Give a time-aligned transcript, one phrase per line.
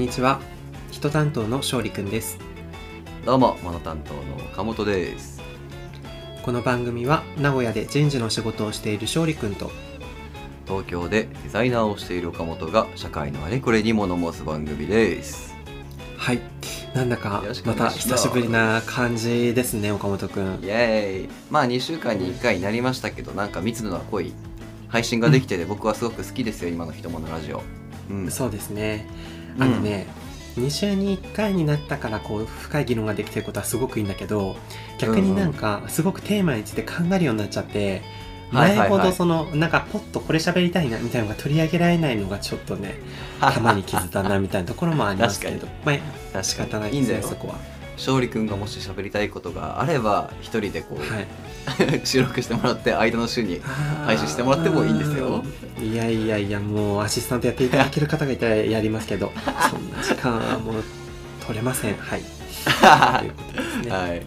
[0.00, 0.40] にちは
[0.90, 2.38] 人担当の勝利くんです
[3.26, 5.42] どうも、モノ担当の岡本です。
[6.42, 9.70] この番組は名古屋で人事の仕事をしている勝利くんと
[10.66, 15.54] 東京でデザイナーをしている岡本が社会のあれこれに物申す番組です。
[16.16, 16.40] はい
[16.94, 24.32] なんだかまた久しぶりな感じですね岡本くんイエーイまあ2週間に1回になりましたけど、なんか密度の濃い
[24.88, 27.62] 配信ができてて、僕はすごく好きですよ、今の人ものラジオ。
[28.08, 28.30] うん。
[28.30, 29.06] そうですね
[29.58, 30.06] あのね、
[30.56, 34.56] 2週に1回になったからこう深い議論ができてることはすごくいいんだけど
[34.98, 38.02] 逆になんかすごくテーマについて考えるようになっちゃって
[38.52, 42.94] 前ほどそのなんかポッとこれ喋りたいなみたいなのが取り上げられないのがちょっとね
[43.40, 45.68] たまに気づいたなみたいなところもありますけど。
[45.84, 45.92] ま
[46.34, 46.56] あ仕。
[46.56, 47.20] 方ないですいいんだよ。
[47.20, 47.54] ねそこは。
[47.96, 51.26] 勝利くんがもし喋りたいことがあれば、一人でこう、はい
[52.04, 53.60] 収録してもらって、間の週に。
[54.06, 55.44] 配信してもらってもいいんですよ
[55.80, 59.32] いやいやいやもうアシスタントやっていただける方がいたらやりますけど
[59.70, 60.84] そんな時間はもう
[61.46, 62.22] 取れませんはい
[63.20, 64.22] ということですねはい。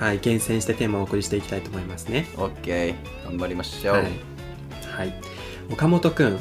[0.00, 2.94] はい厳選してテーマをお送りしていきたいと思いますねオッケー。
[3.28, 3.94] 頑張りましょう。
[3.96, 4.04] はい、
[4.96, 5.14] はい、
[5.70, 6.40] 岡本くん、うんうん。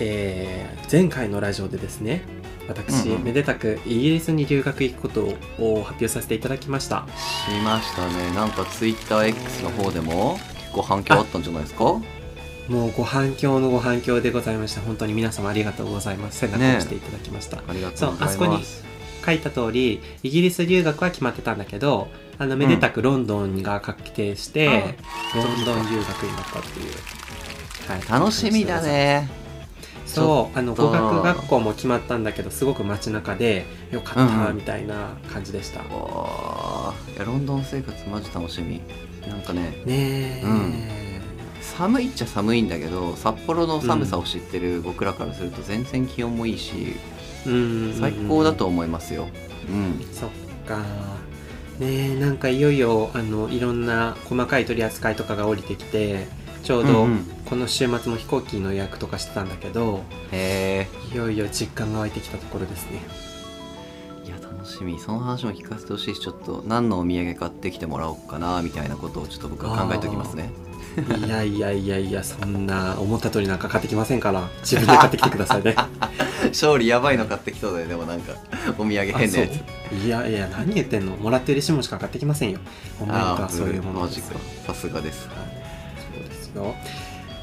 [0.00, 2.22] えー前回のラジオでですね
[2.68, 3.24] 私、うんうん。
[3.24, 5.24] めでたくイギリスに留学行くこと
[5.58, 7.06] を発表させていただきました。
[7.16, 8.34] しましたね。
[8.34, 11.84] なんか TwitterX の方でも結構反響あったんじゃないですか？
[12.68, 14.82] もうご反響のご反響でございました。
[14.82, 16.40] 本当に皆様ありがとうございます。
[16.40, 18.62] 背中を押していただきました、ありがとうございそうあそこに
[19.24, 22.08] 書いた通りイギリス留学は決まってたんだけど
[22.38, 24.94] あのめでたくロンドンが確定して、
[25.34, 26.92] ロンドン留学になったっていう、
[27.90, 28.20] はい。
[28.20, 29.28] 楽しみだね
[30.08, 30.58] そう。
[30.58, 34.56] あの語学学校も決まったんだけどすごく街中でよかったうんうん。
[34.56, 37.16] みたいな感じでした、おー。
[37.16, 38.80] いやロンドン生活マジ楽しみ。
[39.28, 39.82] なんかね。
[39.84, 41.20] ねえ、
[41.60, 46.96] 寒いっちゃ寒いんだけど札幌の寒さを知ってる僕らからすると全然気温もいいし、
[47.46, 47.96] うん。
[47.98, 49.28] 最高だと思いますよ。
[49.68, 50.06] うん。
[50.12, 50.30] そっ
[50.66, 50.78] か。
[51.78, 56.26] ねえなんかいよいよあのいろんな細かい取り扱いとかが降りてきて
[56.68, 57.06] ちょうど
[57.46, 63.00] この週末も飛行機の予約とかしてたんだけど、へいよいよ実感が湧いてきたところですね。
[64.24, 65.00] えいや楽しみ。
[65.00, 66.14] その話も聞かせてほしい。
[66.14, 70.50] しちょっと何のお土産買ってきてもらおうかなみたいなことをちょっと僕は考えておきますね。
[71.26, 74.46] いやいやいやいやそんな思った通りなんか買ってきませんから。
[74.60, 75.74] 自分で買ってきてくださいね。
[76.52, 78.34] 勝利やばいの買ってきそうだよでもなんか。
[78.76, 80.04] お土産変なやつ。
[80.04, 81.16] いやいや何言ってんの。
[81.16, 82.58] もらって嬉しいもんしか買ってきませんよ。
[83.00, 84.38] おめでとあうそういうものですか。
[84.66, 85.28] さすがです。
[85.28, 85.47] はい
[86.48, 86.74] ですよ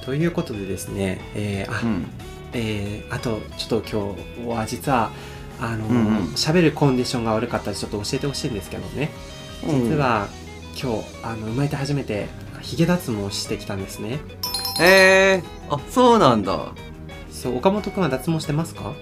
[0.03, 2.05] ということでですねえーあ、うん。
[2.53, 5.11] えーあとちょっと今日は実は
[5.59, 6.17] あのうんうん。
[6.35, 9.11] 喋、るコンディションが悪かったらちょっと教えてほしいんですけどね。
[9.63, 10.27] 実は、
[10.79, 12.27] 今日あの生まれて初めて
[12.61, 14.19] ヒゲ脱毛してきたんですね。
[14.81, 16.73] えー、あそうなんだ。
[17.31, 18.93] そう岡本君は脱毛してますか？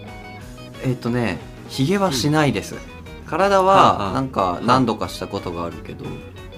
[0.86, 1.40] えっ、とね
[1.70, 2.76] ひげはしないです、
[3.26, 4.08] 体はあはあ。
[4.10, 6.06] はなんか何度かしたことがあるけど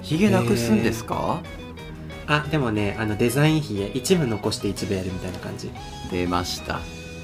[0.02, 1.42] ひげなくすんですか、
[2.28, 5.72] あでもねあのデザインヒゲ一部残して一部やるみたいな感じ。
[6.12, 6.80] 出ました。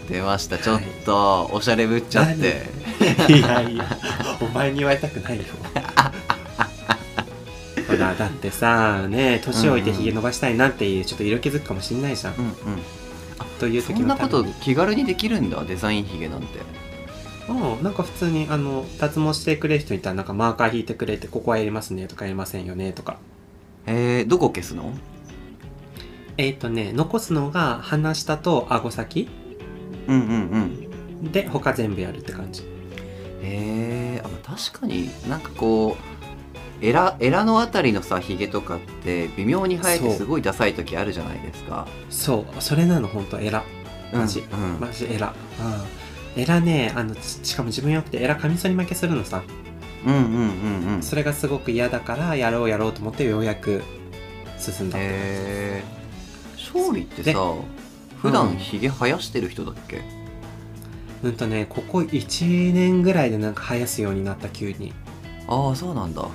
[0.10, 0.56] 出ました。
[0.58, 0.64] はい。
[0.64, 2.68] ちょっとおしゃれぶっちゃって、
[3.34, 3.86] いやいや
[4.40, 5.44] お前に言われたくないよ。
[7.88, 12.54] ほらだってさね年老いてひげ伸ばしたいなっていうちょっと色気づくかもしんないじゃん、うんうん。
[13.60, 16.60] という時そんなこと気軽にできるんだデザインひげなんて。
[17.50, 23.18] うんなんか普通にあの脱毛してくれる人いたらなんかマーカー引いてくれてここはやりますねとかやりませんよねとか
[23.86, 24.94] えー、どこ消すの？
[26.38, 29.30] えっ、とね残すのが鼻下と顎先。
[30.08, 30.88] うんうん
[31.22, 31.32] うん。
[31.32, 32.64] で他全部やるって感じ。
[33.42, 35.98] えー、あまあ確かになんかこ
[36.82, 41.88] うエラエラのあたりのさひげとかって微妙に生えてすごいダサい時あるじゃないですか。
[42.10, 42.62] そう。
[42.62, 43.64] それなの本当エラ。
[44.14, 44.74] マジうん。
[44.76, 45.34] うんマジエラ。
[46.36, 46.42] うん。
[46.42, 49.44] エラねあのししかも自分よくてエラカミソリ負けするのさ
[50.06, 51.04] うんうんうんうん。
[51.04, 53.84] それがすごく嫌だからやろうやろうと思ってようやく
[54.58, 55.84] 進んだって
[56.56, 57.40] 勝利ってでさ
[58.22, 60.02] 普段ひげ生やしてる人だっけ、
[61.24, 61.36] うん。
[61.36, 64.94] とねここ1年ぐらいでなんか生やすようになった急に。
[65.48, 66.28] ああそうなんだ。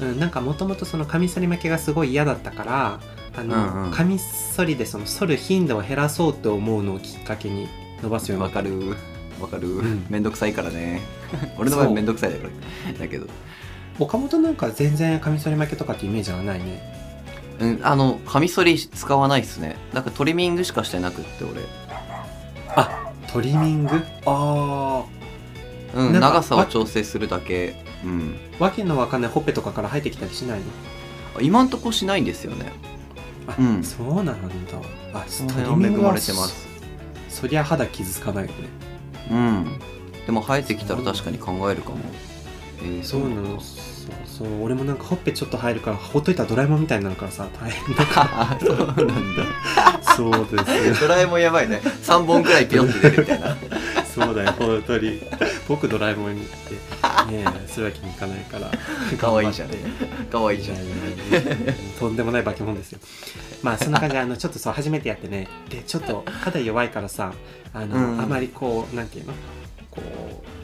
[0.00, 3.00] うん、なんかもともとそのカミソリ負けがすごい嫌だったから
[3.36, 3.90] あの、うんうん。
[3.90, 7.68] カミソリでその剃る頻度を減らそうと思うのをきっかけに
[8.00, 8.58] 伸ばすようになった。
[8.58, 8.96] わかる
[9.40, 10.06] わかる、ん。
[10.08, 11.00] めんどくさいからね。
[11.58, 12.98] 俺の場合めんどくさいだから。
[12.98, 13.26] だけど。
[13.98, 16.82] 岡本なんか全然カミソリ負けとかってイメージはないね。
[17.60, 19.76] うんあのカミソリ使わないっすね。
[19.92, 21.62] なんかトリミングしかしてなくって俺。
[22.68, 24.02] あトリミング？
[24.26, 25.04] あ
[25.94, 27.84] うん長さを調整するだけ。
[28.04, 28.36] うん。
[28.58, 30.60] ーわけのわかんないほっぺとかから生えてきたりしない
[31.34, 31.40] の？
[31.40, 32.72] 今んとこしないんですよね。
[33.46, 33.82] あ、うん。
[33.82, 34.32] そうなんだ。
[35.14, 36.68] あそのトリ辺は恵まミングはれてます
[37.28, 38.54] そりゃ肌傷つかないよね
[39.30, 39.78] うん。
[40.26, 41.98] でも生えてきたら確かに考えるかも。
[42.80, 49.04] えー、そうなのそうそう俺もなんかほっぺちょっと入るからほっといたらドラえもんみたいになるからさ大変だかあ そうなんだ。
[49.04, 51.08] らそうですよ。
[51.08, 51.80] ドラえもんやばいね。
[51.84, 53.56] 3本くらいピヨって出るみたいな
[54.24, 55.22] そうだよ本当に。
[55.68, 58.70] 僕ドラえもんにってねえするわけにいかないから。
[59.18, 59.68] 可愛いじゃん
[60.30, 60.78] 可愛いじゃん。
[61.98, 63.00] とんでもない化け物ですよ。
[63.62, 65.48] まあそんな感じであのちょっとそう初めてやってね。
[65.68, 67.32] でちょっと肌弱いからさ
[67.72, 68.20] あの、うん。
[68.20, 69.32] あまりこうなんていうの？
[69.90, 70.57] こう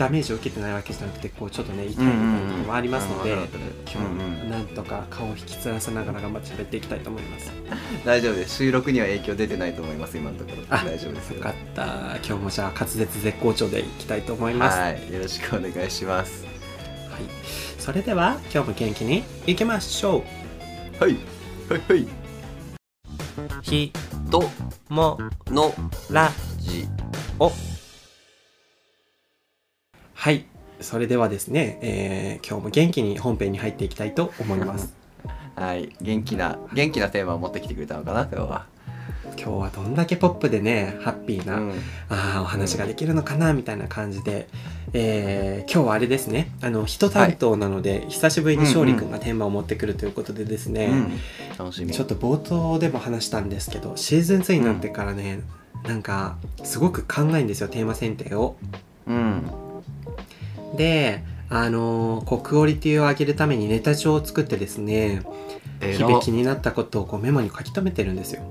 [0.00, 3.50] ダメージを受けてないわけじゃなくてこうちょっとね痛い部分もありますので、うんうんうん。
[3.86, 7.52] 今日なんとか顔を引きつらせながら頑張って喋っていきたいと思います。
[8.02, 8.56] 大丈夫です。
[8.56, 10.62] 収録には影響出てないと思います今のところ。
[10.70, 11.36] あ大丈夫ですよ。
[11.36, 11.84] よかった。
[12.26, 16.46] 今日もじゃあ滑舌絶好調でいきたいと思います、はい、はいよろしくお願いします。
[17.78, 20.24] それでは今日も元気にいきましょ
[20.98, 21.02] う。
[21.02, 21.18] はい。
[21.68, 22.06] はいはい。
[23.60, 23.92] ひ
[24.30, 24.44] と
[24.88, 25.18] も
[25.50, 25.74] の
[26.10, 26.88] らじ
[27.38, 27.52] お
[30.20, 30.44] はい。
[30.82, 34.92] それではですね、えー今日も元気に本編に入っていきたいと思います。
[35.56, 35.96] はい。
[36.02, 38.66] 元気な元気なテーマを持ってきてくれたのかな今日は。
[39.38, 41.72] 今日はどんだけポップでねハッピーな、うん。
[42.10, 44.46] あーお話ができるのかなみたいな感じで、
[44.92, 46.52] えー今日はあれですね。
[46.60, 51.12] あの人担当なので、久しぶりに勝利君がテーマを持ってくるということでですね、うん
[51.58, 51.94] 楽しみ。
[51.94, 55.40] ちょっと冒頭でも話したんですけどシーズン2になってからね、
[55.88, 58.56] なんかすごく考えるんですよテーマ選定を。
[59.06, 59.69] うん
[60.80, 65.20] であのーこうクオリティを上げるためにネタ帳を作ってですね
[65.80, 68.42] え日々気になったことをこうメモに書き留めてるんですよ。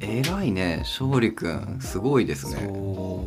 [0.00, 0.78] えらいね。
[0.80, 2.68] 勝利くんすごいですね。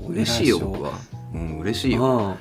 [0.10, 0.92] 嬉しいよ偉僕は。
[1.34, 2.38] うん嬉しいよ。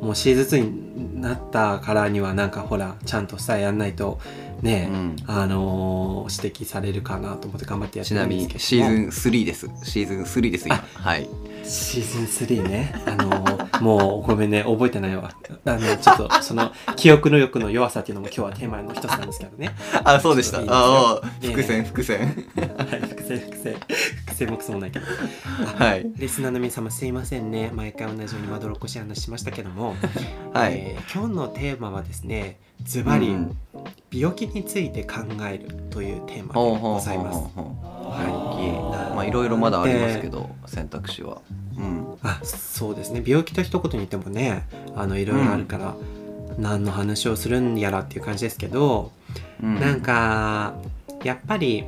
[0.00, 4.18] うんもうシーズン2になったからにはなんかほらちゃんとさやんないと
[4.60, 5.16] ね、うん。
[5.26, 9.70] あのー指摘されるかなと思って頑張ってやってちなみるんですけどにシーズン3です。
[9.84, 10.76] シーズン3です今。
[10.76, 11.28] はい
[11.64, 12.94] シーズン3ね。
[13.06, 15.32] あのーもうごめんね、覚えてないわ。
[15.64, 19.74] あの、ちょっと、その、記憶の欲の弱さっていうのも今日はテーマの一つなんですけどね。
[20.04, 22.20] あそうでしたいいああ伏線伏線
[22.54, 23.74] はい、伏線、伏線。
[24.26, 25.06] 伏線もクソもないけど。
[25.78, 26.10] はい。
[26.16, 27.70] リスナーの皆様すいませんね。
[27.74, 29.94] 毎回同じようにまどろっこしい話しましたけども、
[30.52, 30.74] はい。
[30.74, 33.56] えー今日のテーマはですね、ズバリ、うん。
[34.10, 37.38] 病気について考えるというテーマでございます。
[37.56, 39.14] はい。
[39.14, 41.40] まあいろいろまだありますけど選択肢は。
[41.76, 42.18] うん。
[42.22, 43.22] あそうですね。
[43.24, 45.94] 病気と一言に言ってもねあのいろいろあるから、
[46.58, 49.12] 何の話をするんやらっていう感じですけど、
[49.62, 49.80] うん。
[49.80, 50.74] なんか
[51.24, 51.84] やっぱり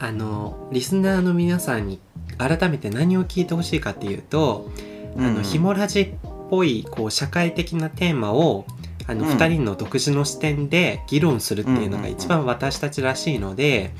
[0.00, 2.00] あのリスナーの皆さんに
[2.38, 4.70] 改めて何を聞いてほしいかっていうと、
[5.16, 6.14] あのヒモラジっ
[6.48, 8.64] ぽいこう社会的なテーマを
[9.06, 9.36] あのうん。
[9.36, 13.92] 2人の独自の視点で議論するっていうのが一番私たちらしいので、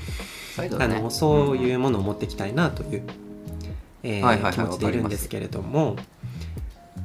[0.57, 3.03] 再度ねあのそういうものを持っていきたいなという、
[4.03, 5.97] えーはいはいはい気持ちでいるんですけれども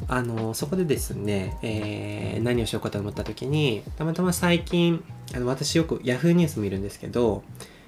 [0.08, 5.04] あのそこでですね、えー何をしようかと思った時にたまたま最近
[5.34, 7.44] あの私よく Yahoo ニュース見るんですけど、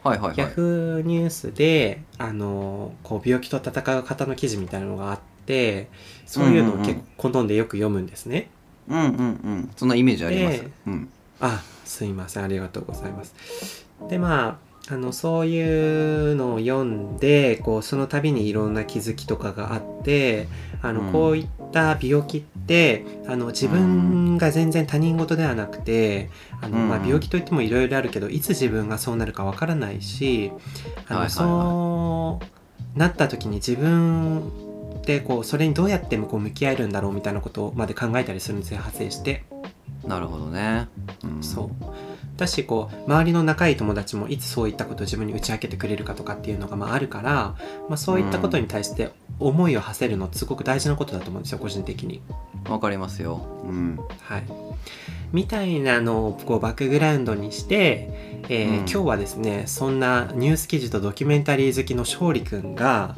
[0.07, 0.53] はいはいはい。
[0.53, 5.89] Yahoo ニュースであのこう病気と戦う方の記事みたいなのがあって
[6.25, 8.49] そういうのを結構好んでよく読むんですね。
[8.87, 9.71] うんうんうん。
[9.75, 10.61] そんなイメージあります。
[10.61, 11.09] でうん。
[11.39, 12.43] あすいません。
[12.43, 13.85] ありがとうございます。
[14.09, 20.47] でまああのそういうのを読んでこうその度にいろんな気づきとかがあって
[20.81, 21.11] あの、うん。
[21.11, 26.29] こういった病気ってあの自分が全然他人事ではなくて
[26.61, 31.29] あの、まあ、うん病気といってもいろいろあるけどいつ自分がそうなるかわからないしあの、はいはいはい。
[31.29, 32.39] そ
[32.95, 39.43] うなった時に自分でこうそれにどうやってこう向き合えるんだろうみたいなことまで考えたりするんですよ派生して。
[40.05, 40.87] なるほどね。
[41.23, 41.43] うん。
[41.43, 42.06] そう
[42.37, 47.55] だしこう周りの仲いい友達もいつそういったことを自分に打ち明けてくれるかとかっていうのがまああるから、
[47.89, 52.21] まあ、そういったことに対して思いを馳せるのってすごく大事なことだと思うんですよ個人的に。
[52.69, 53.45] わかりますよ。
[53.63, 53.99] うん。
[54.21, 54.43] はい、
[55.31, 58.75] みたいなのをこうバックグラウンドにして、えーうん。
[58.77, 63.15] 今日はですねそんなニュース記事とドキュメンタリー好きの勝利くんが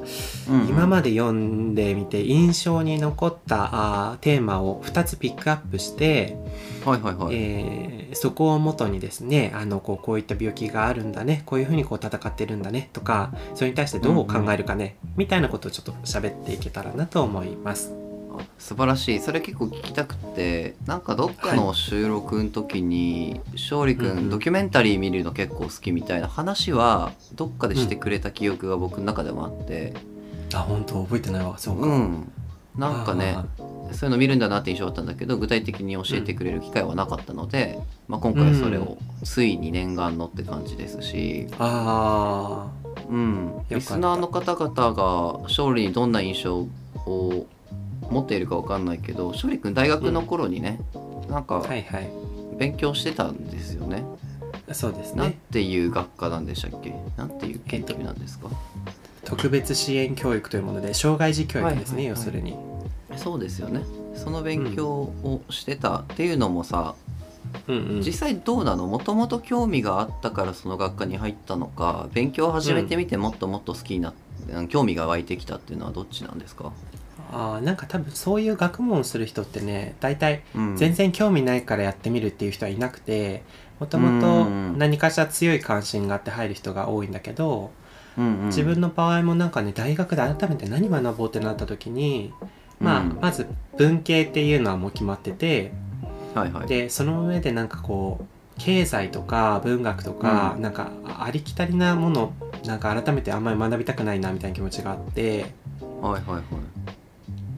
[0.67, 6.37] 今まで読んでみて印象に残ったあーテーマを2つピックアップして、
[6.85, 7.35] はいはいはい。
[7.35, 17.93] えーそこをもとにですねあのこうこういった病気があるんだねこういうふうにこう戦ってるんだねとかそれに対してどう考えるかね、みたいなことをちょっと喋っていけたらなと思います。
[18.31, 19.19] あ素晴らしい。
[19.19, 24.25] それ結構聞きたくてなんかどっかの収録の時に勝利くうんうん。
[24.25, 29.93] んドキュメンタリー見るの結構好きみたいな話はどっかでしてくれた記憶が僕の中でもあって。
[30.53, 31.03] あ本当？
[31.03, 31.85] 覚えてないわそうか。
[31.85, 32.31] うん。
[32.75, 33.45] なんかねあ
[33.93, 41.55] そういうの見るんだなって印象だったんだけど具体的に教えてくれる機会はなかったので、まあ、今回それをついに念願のって感じですし、ー。
[41.59, 42.71] あ
[43.09, 43.75] うん、た。
[43.75, 47.45] リスナーの方々が勝利にどんな印象を
[48.09, 50.79] 持っているかわかんないけど勝利君大学の頃にね、
[51.29, 52.09] なんかはいはい。
[52.57, 54.03] 勉強してたんですよね。
[54.71, 56.93] そうですなんねていう学科なんでしたっけ？
[57.17, 58.49] なんていう研究なんですか、
[59.25, 62.19] 特別支援教育というもので障害児教育ですね、はいはいはい。
[62.19, 62.55] 要するに
[63.17, 63.83] そうですよね。
[64.15, 66.95] その勉強をしてたっていうのもさ、
[67.67, 68.01] うんうん。
[68.01, 68.87] 実際どうなの？
[68.87, 74.13] もともと興味があったからその学科に入ったのか勉強を始めてみてもっともっと好きになっ
[74.69, 76.71] 興味が湧いてきたっていうのはどっちなんですか、
[77.31, 80.75] あーなんか多分そういう学問をする人ってね大体うん。
[80.77, 83.43] 全然興味ないからやってみるっていう人はいなくて
[83.79, 84.77] もともとうん。
[84.77, 87.71] 何かしら強い関心があって入る人が多いんだけど、
[88.17, 88.45] うんうん。
[88.47, 92.33] 自分の場合もなんかね大学で改めて何学ぼうってなった時に、
[92.79, 93.19] まあ、うん。
[93.21, 95.71] まず文系っていうのはもう決まってて
[96.35, 96.67] はいはい。
[96.67, 98.25] でその上でなんかこう
[98.57, 100.61] 経済とか文学とか、うん。
[100.61, 102.33] なんかありきたりなもの
[102.65, 105.53] なんか改めてあんまり学びたくないなみたいな気持ちがあって
[106.01, 106.43] はいはいはい。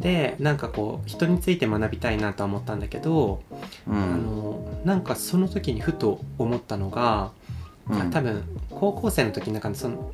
[0.01, 3.43] でなんかこう人について学びたいなとは思ったんだけど、
[3.87, 7.31] うあんのなんかその時にふと思ったのが、
[7.87, 8.09] うん。
[8.09, 10.11] 多分高校生の時になんかその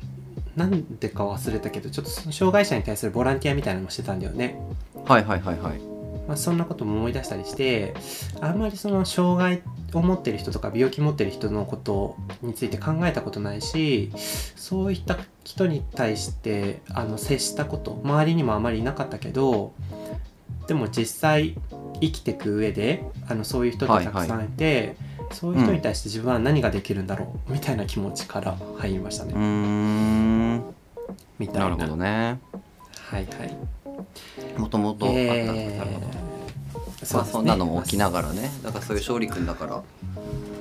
[0.58, 4.60] なんでか忘れたけどちょっとその障害者に対するボランティアみたいなのもしてたんだよね。
[5.06, 5.78] はいはいはいはい
[6.26, 7.94] まあ、そんなことも思い出したりして
[8.42, 9.62] あんまりその障害
[9.94, 14.12] を持ってる人とか病気持ってる人のことについて考えたことないし
[14.54, 19.72] そういった人に対してあの接したこと周りにもあまりいなかったけど
[20.66, 21.54] でも実際
[22.02, 24.96] 生きていく上であのそういう人ってたくさんいて、
[25.32, 29.32] そういう人に対して自分は何ができるんだろう、みたいな気持ちから入りましたね。
[29.34, 30.74] うーん
[31.38, 32.38] みたいななるほどね
[33.10, 33.56] はいはい。
[34.58, 36.27] もともとあった、えーなるほど
[37.12, 38.50] まあそんなのも起きながらね。
[38.62, 39.82] だからそういう勝利君だから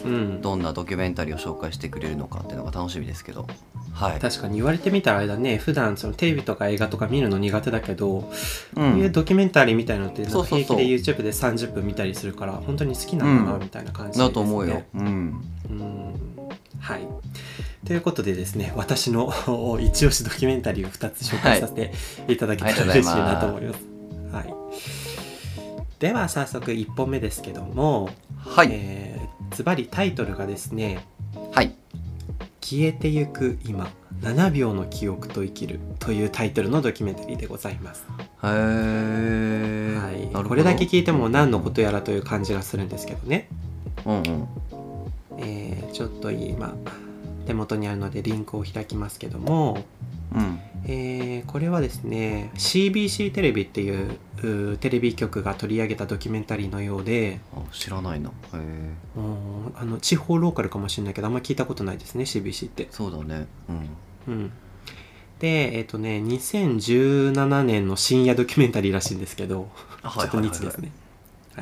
[0.05, 3.47] うん、どんなドキュメンタリーを紹介してくれるのかっていうのが楽しみですけど。
[3.93, 5.57] はい、確かに言われてみたらあれだね。
[5.57, 8.31] 普段そのテレビとか映画とか見るの苦手だけど、うこ
[8.75, 10.63] ういうんドキュメンタリーみたいのってなんかそうそう。
[10.63, 14.27] そう平気で YouTube で30分見たりするから本当に好きなんだなうんみたいな感じです、ね。
[14.27, 15.41] だと思うよ、うん。
[15.69, 16.13] うん。
[16.79, 17.07] はい。
[17.87, 19.33] ということでですね私の
[19.81, 21.91] 一押しドキュメンタリーを2つ紹介させて
[22.27, 23.79] いただけたら嬉しいなと思います。
[24.31, 24.53] はい、
[25.99, 31.05] では早速1本目ですけども、はい、えーズバリタイトルがですね
[31.51, 31.73] はい。
[32.61, 33.89] 消えてゆく今
[34.21, 38.05] 7秒の記憶と生きるというタイトルのドキュメンタリーでございます、
[38.43, 40.47] へえ、はい。
[40.47, 43.47] これだけ聞いても何のことやらという感じがするんですけどね、
[44.05, 44.47] うんうん。
[45.37, 46.75] えーちょっと今
[47.45, 49.83] 手元にあるのでリンクを開きますけども、
[50.35, 50.59] うん。
[50.85, 58.29] えーこれはですね CBC テレビっていうテレビ局が取り上げたドキュメンタリーのようであ知らないな。
[58.29, 58.57] へえ
[59.15, 62.87] うんあの地方ローカルかもしれないけどあんま聞いたことないですね CBC って。
[62.91, 63.47] そうだね。
[63.69, 63.89] うん。
[64.27, 64.51] うん、
[65.39, 69.69] でえっ、とね2017年の深夜ドキュメンタリーらしいんですけど
[70.03, 70.91] ちょっとニッチですね。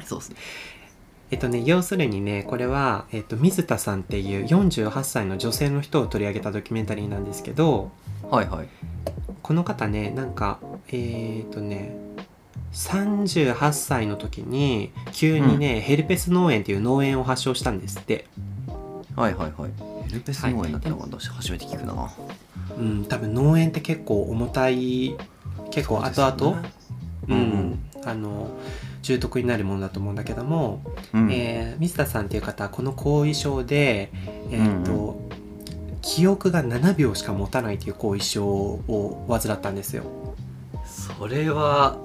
[0.03, 0.35] そうですね
[1.31, 7.91] えっとね要するにねこれは、えっと、水田さんっていう48歳の女性の人を取り上げたドキュメンタリーなんですけど
[8.29, 8.67] はいはい。
[9.41, 10.59] この方ねなんか
[10.91, 11.95] えっ、とね
[12.75, 18.27] 38歳の時に急にね、ヘルペス脳炎っていう脳炎を発症したんですって。
[19.15, 19.71] はいはいはい。
[20.09, 22.11] ヘルペス脳炎だったのが私初めて聞くな。
[22.77, 25.15] うん多分脳炎って結構重たい
[25.71, 26.61] 結構後々、
[27.29, 27.39] ううん。
[27.39, 27.79] ん。
[28.03, 28.49] あの
[29.05, 30.81] 重篤になるものだと思うんだけども、
[31.13, 31.31] うん。
[31.31, 34.09] えー水田さんっていう方はこの後遺症で、
[34.51, 35.23] えーっと
[36.01, 40.03] 記憶が7秒しか持たないという後遺症を患ったんですよ。
[40.85, 41.97] それは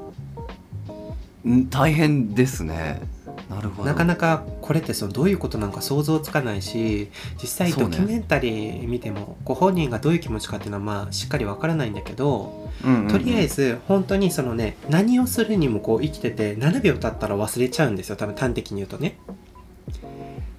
[1.47, 3.03] ん大変ですね。
[3.51, 3.89] なるほど。
[3.89, 13.09] なかなかこれってそのどういうことなのか想像つかないし実際ドキュメンタリー見てもご本人がどういう気持ちかっていうのはまあしっかりわからないんだけど、うんうんうん。
[13.09, 18.17] とりあえず本当にそのね何をするにもこう生きてて7秒経ったら忘れちゃうんですよ。
[18.17, 19.19] 多分端的に言うとね。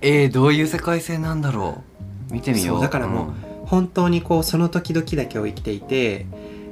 [0.02, 1.84] えー、どういう世界線なんだろ
[2.30, 2.34] う？
[2.34, 2.76] 見てみよう。
[2.76, 6.26] そうだからもう本当にこうその時々だけを生きていて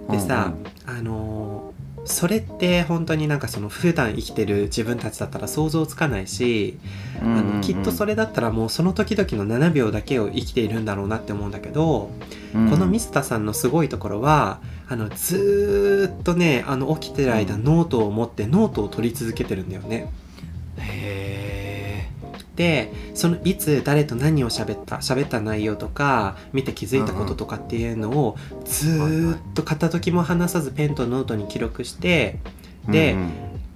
[0.08, 0.53] うんでさ、
[0.86, 1.49] あのー
[2.06, 6.79] それって本当になんかその普段生きてる自分たちだったら想像つかないし、
[7.22, 12.10] あのきっとそれだったらもうその時々の7秒だけを生きているんだろうなって思うんだけど、
[12.56, 12.70] うん。
[12.70, 17.63] このミスターさんのすごいところはあのずーっとねあの起きてる間、うん。
[17.63, 20.12] ノートを持ってノートを取り続けてるんだよね。
[20.77, 21.69] へ
[22.60, 28.36] でそのいつ誰と何を喋った喋った内容とか見て気づいたこととかっていうのを
[28.66, 32.38] ずーっと片時も離さずペンとノートに記録して
[32.89, 33.16] えで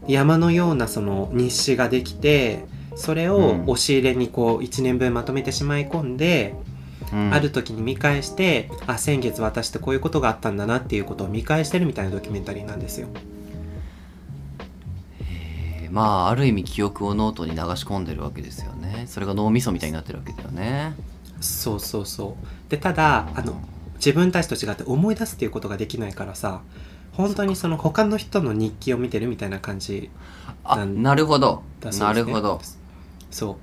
[0.06, 3.62] 山のようなその日誌ができてそれをうん。
[3.62, 6.54] 押し入れにこう1年分まとめてしまい込んで、
[7.13, 7.34] うん。
[7.34, 13.08] ある時に見返してあ先月私ってこういうことがあったんだなっていうことを見返してるみたいなドキュメンタリーなんですよ。
[15.94, 19.06] まあある意味記憶をノートに流し込んでるわけですよね。
[19.08, 20.94] それが脳みそみたいになってるわけだよね。
[21.42, 22.70] そうそうそう。
[22.70, 23.56] でただあの
[23.96, 26.62] 自分たちと違って思い出すっていうことができないからさ
[27.14, 30.10] 本当にその他の人の日記を見てるみたいな感じ
[30.64, 31.64] あなんなるほど。
[31.84, 32.62] ねるほど。
[33.30, 33.56] そう。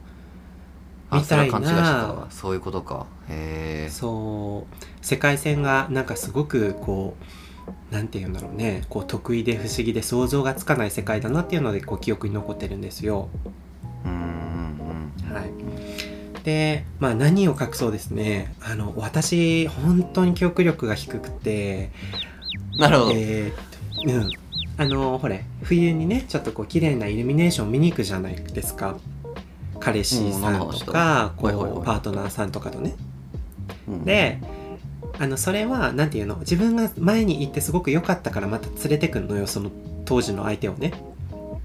[1.11, 2.27] あみたいな。
[2.31, 3.07] そういうことか。
[3.29, 3.91] へえ。
[3.91, 5.05] そう。
[5.05, 7.17] 世界線がなんかすごくこ
[7.91, 8.85] うなんて言うんだろうね。
[8.89, 13.29] こう得意で不思議で想像がつかない世界だなっていうのでこう記憶に残ってるんですよ。
[16.44, 18.54] でまあ何を隠そうですね。
[18.61, 21.90] あの私本当に記憶力が低くて。
[22.25, 22.30] うん
[22.80, 24.30] なるほど、えーうん。
[24.78, 28.97] あのほれ冬にねちょっとこう綺麗なイルミネーション見に行くじゃないですか。
[29.78, 32.97] 彼氏さんとか、こうパートナーさんとかとね。
[33.88, 34.04] うん。
[34.04, 34.38] で
[35.18, 39.70] あのそれはなんていうの自分が前に行ってすごく良かったからまた連れてくんのよその
[40.06, 40.92] 当時の相手をね。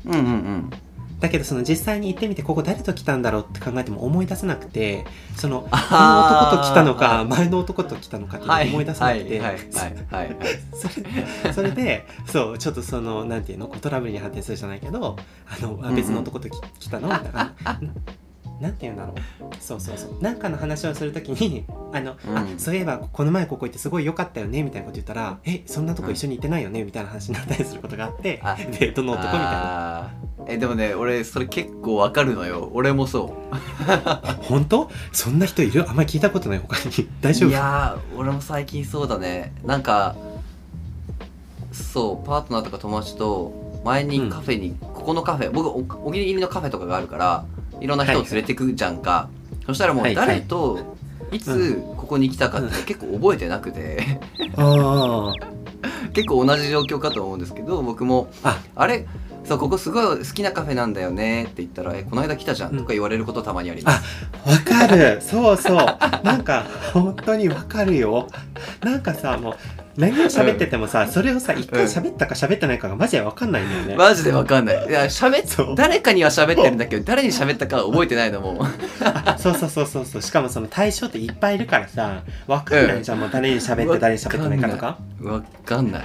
[0.06, 0.72] うんうんうん
[1.20, 5.06] だけどその実際に行ってみてここ誰と来たんだろうって考えても思い出せなくて
[5.36, 5.86] そのあー。
[5.96, 9.42] あの男と来たのか前の男と来たのかって思い出せなくて、
[11.54, 15.18] それでそうちょっとそのなんていうのトラブルに発展するじゃないけど
[15.48, 17.08] あのあ別の男とき、来たの？
[17.08, 17.32] みたい
[18.62, 19.16] なんていうんだろう。
[19.60, 20.22] そうそうそう。
[20.22, 22.60] なんかの話をするときに あの、あうん。
[22.60, 30.00] そういえばこの前ここ行ってすごい良かったよねみたいなこと言ったらえそんなとこ一緒に行ってないよねみたいな話になったりすることがあってあでどの男みたいな。
[30.00, 30.54] あー。
[30.54, 32.70] えでもね俺それ結構わかるのよ。
[32.74, 33.56] 俺もそう。
[33.90, 34.90] あ本当？
[35.12, 35.90] そんな人いる？
[35.90, 36.60] あんまり聞いたことない。
[36.60, 37.10] 他に。
[37.22, 37.50] 大丈夫？
[37.50, 39.54] いやー俺も最近そうだね。
[39.66, 40.16] なんか
[41.72, 47.46] そうパートナーとか友達と前にカフェに、ここのカフェ僕おお気に入りのカフェとかがあるから
[47.86, 49.30] いろんな人を連れてくじゃんか、
[49.68, 50.28] そしたらもうはいはい。
[50.28, 50.96] 誰と
[51.32, 54.20] いつここに来たかって結構覚えてなくて。
[54.58, 55.32] あ
[56.14, 58.60] 結構同じ状況かと思うんですけど僕もあ。
[58.76, 59.06] あれ？
[59.44, 65.22] そうここすごい好きなカフェなんだよねって言ったら「えこの間来たじゃん」とか言われることたまにあります、わかる。
[65.22, 65.86] そうそう。
[66.24, 68.28] なんか本当にわかるよ。
[68.82, 69.56] なんかさもう
[69.98, 74.88] 何を喋っててもさ、それをさ一回喋ったか喋ってないかがマジでわかんないんだよね、マジでわかんない。
[74.88, 75.74] いや喋そう。
[75.74, 78.54] っ誰かには喋ってるんだけど誰に喋ったかは覚えてないのも。
[78.54, 78.58] う
[79.04, 80.22] あそうそうそうそうそう。
[80.22, 84.98] しかもその対象っていっぱいいるからさわかんないじゃん、もう誰に喋って誰に喋ってないかとか。
[85.22, 86.04] わかんない。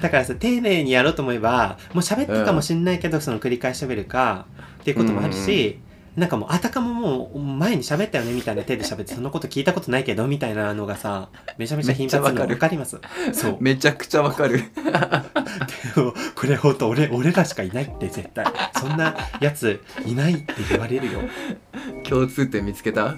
[0.00, 4.46] だからさ丁寧にやろうと思えばもう喋ったかもしんないけど、その繰り返し喋るか
[4.80, 5.80] っていうこともあるし、
[6.16, 13.00] なんかもうあたかももう前に喋ったよねみたいな手で喋ってそのこと聞いたことないけどみたいなのがさめちゃめちゃ頻発するの分かります？
[13.32, 13.56] そう。
[13.60, 14.58] めちゃくちゃわかる。
[14.58, 18.46] でもこれほんと俺俺らしかいないって絶対。
[18.78, 21.20] そんなやついないって言われるよ。
[22.08, 23.16] 共通点見つけた？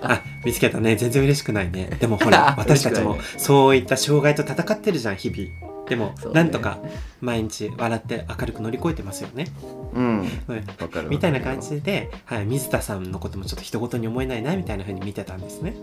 [0.00, 0.96] あ見つけたね。
[0.96, 1.96] 全然嬉しくないね。
[2.00, 6.14] でもほら 私たちもそういった障害と戦ってるじゃん日々でも、ね。
[6.32, 6.78] なんとか
[7.20, 9.46] 毎日笑って明るく乗り越えてますよね、
[9.94, 10.20] うん。
[10.46, 15.76] はいわかるみたいな感じで、はい、水田さんのこともちょっと人事に思えないなみたいな風に見てたんですね。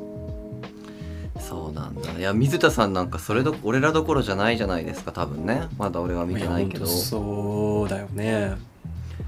[1.39, 2.11] そうなんだ。
[2.17, 5.67] いや水田さんなんかそれど俺らどころじゃないじゃないですか多分ね。
[5.77, 6.87] まだ俺は見てないけど。
[6.87, 8.57] そうだよね。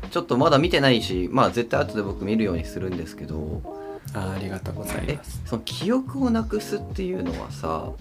[0.10, 3.62] ちょっとまだ見てないしまあ絶対後で僕見るようにするんですけど。
[4.14, 5.42] あありがとうございえます。
[5.46, 7.92] その記憶をなくすっていうのはさ、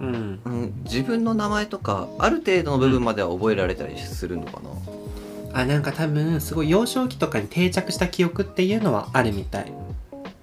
[0.00, 0.40] うん。
[0.44, 9.72] うん、自分の名前とかある程度の部分までは覚えられたりするのかな、あなんか多分すごい幼少期とかに定着した記憶っていうのはあるみたい。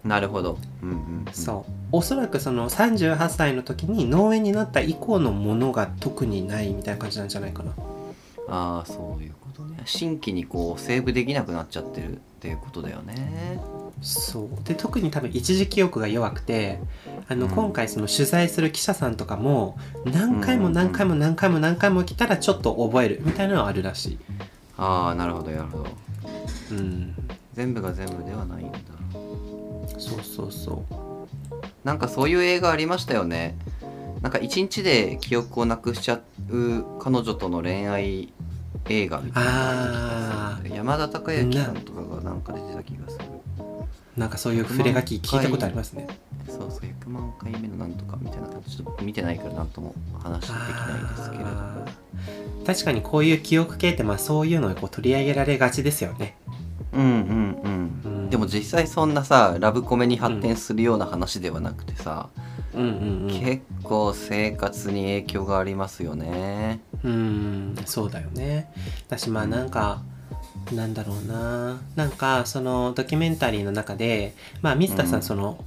[0.04, 0.96] なるほど、うんうん
[1.28, 1.72] うん、そう。
[1.92, 7.74] おそらくその38歳の時に農園になった以降のものが特にないみたいな感じなんじゃないかな。
[8.48, 9.82] ああそういうことね。
[9.86, 13.60] 新規にこうセーブできなくなっちゃってるっていうことだよね
[14.02, 14.64] そう。
[14.64, 16.80] で特に多分一時記憶が弱くて
[17.28, 17.52] あの、うん。
[17.52, 24.20] 今回その取材する記者さんとかも何回も何回も何回も何回も来たらちょっと覚えるみたいなのはあるらしい、
[24.78, 25.88] ああなるほどなるほど。
[26.72, 27.16] うん、
[27.54, 28.80] 全部が全部ではないんだ。
[29.98, 30.96] そうそうそう。
[31.84, 33.58] なんかそういう映画ありましたよね。
[34.22, 38.32] なんか一日で記憶をなくしちゃう彼女との恋愛
[38.88, 43.26] 映画みたいなあ山田孝之さんとかがなんか出てた気がする
[44.22, 46.08] なんかそういう触れ書き聞いたことありますね。
[46.48, 56.38] そうそう100万回目のなんとかみたいなちょっと僕見てないからなんとも話できないですけれどあー確かにこういう記憶系ってまあそういうのをこう取り上げられがちですよね、
[56.94, 58.02] うんうんうん。
[58.04, 62.30] うん、でも実際そんなさラブコメに発展するような話ではなくてさ、
[62.76, 62.88] うんうん
[63.24, 63.28] うん。
[63.28, 66.82] 結構生活に影響がありますよね。
[67.04, 68.72] うんそうだよね。
[69.08, 70.04] 私まあなんか、
[70.74, 71.82] なんだろうな。
[71.95, 75.21] なんかそのドキュメンタリーの中でまあ水田さん、うん。
[75.24, 75.63] その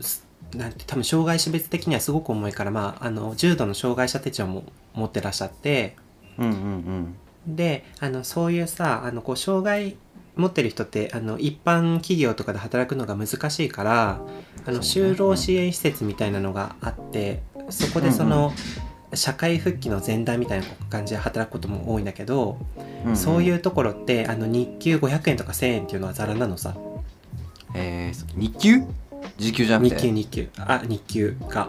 [0.00, 5.96] すなんて多分障害種別的にはすごく重いからまああの重度の障害者手帳も持ってらっしゃって。
[6.38, 9.96] うんうんであのそういうさあのこう障害
[10.36, 14.20] 持ってる人ってあの一般企業とかで働くのが難しいから
[14.66, 18.52] あの就労支援施設みたいなのがあってそこでその、
[19.14, 22.58] 社会復帰の前段みたいな感じで働くことも多いんだけど、
[23.14, 26.76] そういううところってあの日給500円とか1000円っていうのはザラなのさん。
[27.74, 28.82] えー、そ日給？
[29.36, 30.02] 時給じゃなく日て。
[30.02, 31.68] 給日給あ日給が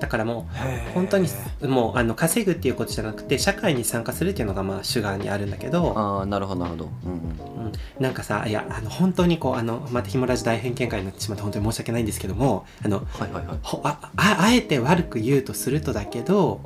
[0.00, 1.28] だからもう本当に
[1.62, 6.88] もうあの稼ぐっていうことじゃなくて社会に参加するっていうのがまあ主眼にあるんだけど、ああ、なるほど、なるほど。
[7.04, 7.18] うんうん。
[7.66, 13.58] うん、なんかさいやあの本当にこうあのまたひもラジ大偏見会になってしまって本当に申し訳ないんですけどもあのはいはいはい。
[13.62, 16.60] ほあああえて悪く言うとするとだけど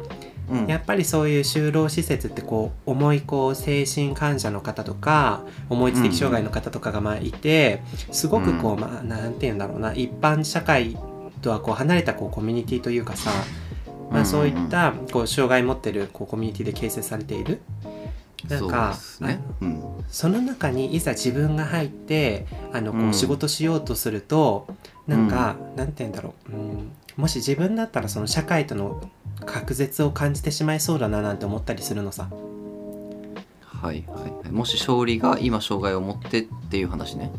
[0.50, 10.96] うんやっぱりそういう就労施設ってこう重いこう精神患者の方とか重い知的障害の方とかがまあいてすごくこう、うんまあなんて言うんだろうな一般社会
[11.42, 13.30] とはこう離れたこうコミュニティというかさ、
[14.10, 17.60] まあ、そういったこう障害持ってるこうコミュニティで形成されている
[18.48, 19.40] なんかそね。
[19.60, 19.82] うん。
[20.08, 24.66] その中にいざ自分が入ってあのこううん仕事しようとすると、
[25.06, 29.00] なんか、なんて言うんだろう、うん、もし自分だったらその社会との
[29.44, 32.28] 隔絶を感じてしまいそうだななんて思ったりするのさ
[33.60, 34.50] はいはいはい。
[34.50, 37.30] もし勝利が今障害を持ってっていう話ね。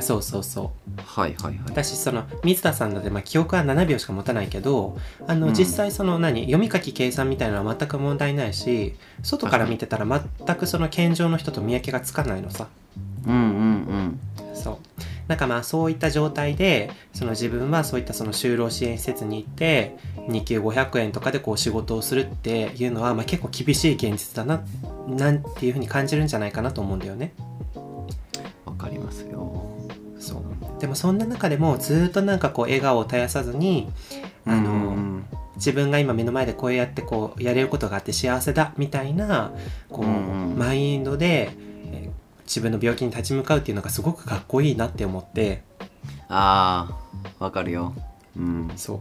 [0.00, 1.58] そうそうそうはいはいはい。
[1.66, 12.68] 私その水田さんだって、まあ、記憶は7秒しか持たないけどあの、うん実際その何読み書き計算みたいなのは全く問題ないし外から見てたら全くその健常の人と見分けがつかないのさ
[13.26, 14.18] うんうん
[14.54, 14.78] そう
[15.28, 19.96] なんかまあそういった状態でその自分はそういったその就労支援施設に行って
[20.28, 24.62] 日給500円とかでこう仕事をするっていうのは、まあ、結構厳しい現実だな
[25.08, 27.32] なんていうふうに感じるんじゃないかなと思うんだよね。
[27.74, 28.06] うん。
[28.64, 29.65] わかりますよ。
[30.78, 33.88] でもそんな中でもずっとなんかこう笑顔を絶やさずに
[34.44, 39.52] あの、うん自分が今目の前でこうやってこうやれることがあって幸せだみたいな
[39.88, 41.50] こう、マインドで、
[41.92, 45.62] えー自分の病気に立ち向かうっていうのがすごくかっこいいなって思って
[46.28, 46.96] あ
[47.40, 47.92] あ、わかるよ。
[48.36, 48.70] うん。
[48.76, 49.00] そう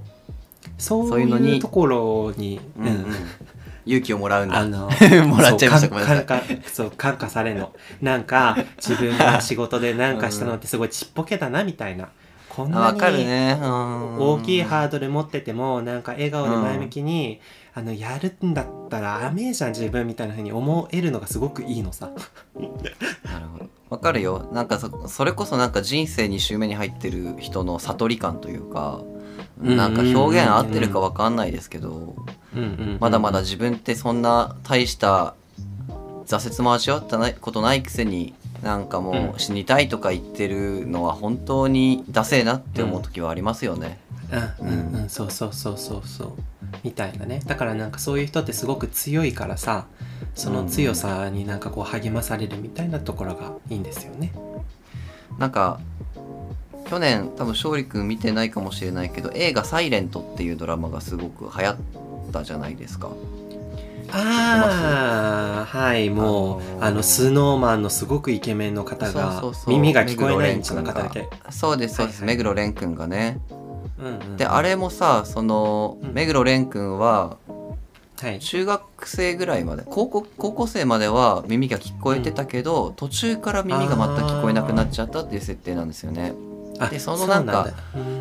[0.78, 3.06] そういうところに、うんうん。
[3.86, 4.58] 勇気をもらうんだ。
[4.58, 4.90] あの
[5.28, 7.72] もらっちゃいましたごめんなさいかんかそう感化されるの
[8.02, 12.10] なんか自分が 仕事で何かしたのってすごいちっぽけだなみたいな
[12.50, 17.42] こんなに大きいハードル持っててもなんか笑顔で前向きに、
[17.74, 22.12] あのやるんだったら甘えじゃん自分みたいな風に思えるのがすごくいいのさ。
[22.56, 23.66] なるほど。
[23.90, 24.50] わかるよ。
[24.54, 29.02] なんかそそれこそなんか人生2周目に入ってる人の悟り感というか、
[29.62, 32.16] うんなんか表現合ってるかわかんないですけど、うんうんうん
[33.00, 35.36] まだまだ自分ってそんな大した
[36.26, 44.00] 挫折も味わったことないくせになんかもう死にたいとか言ってるのは本当にダセえなって思う時はありますよね。
[44.60, 46.32] うんうんうんそうそうそうそうそう
[46.84, 49.86] みたいなねだからなんかそういう人ってすごく強いからさ
[50.34, 54.34] その強さになんかこう励まされるみたいなところがいいんですよね。
[55.38, 55.80] なんか
[56.90, 61.78] 去年多分勝利君見てないかもしれないけど映画「サイレントっていうドラマがすごく流行っ
[62.36, 63.10] たじゃないですか。
[64.12, 66.86] ああはいもうあのー。
[66.86, 71.28] あのスノーマンのすごくイケメンの方が耳が聞こえないんちの方だけ？
[71.50, 73.40] そうですそうです、目黒蓮君がね。
[73.98, 76.14] うんうんであれもさその、うん。
[76.14, 77.38] 目黒蓮君は
[78.22, 78.40] はい。
[78.40, 86.34] 中学生ぐらいまで高校高校生までは耳が聞こえてたけど、途中から耳が全く聞こえなくなっちゃったっていう設定なんですよね。
[86.80, 87.68] あでそのなんか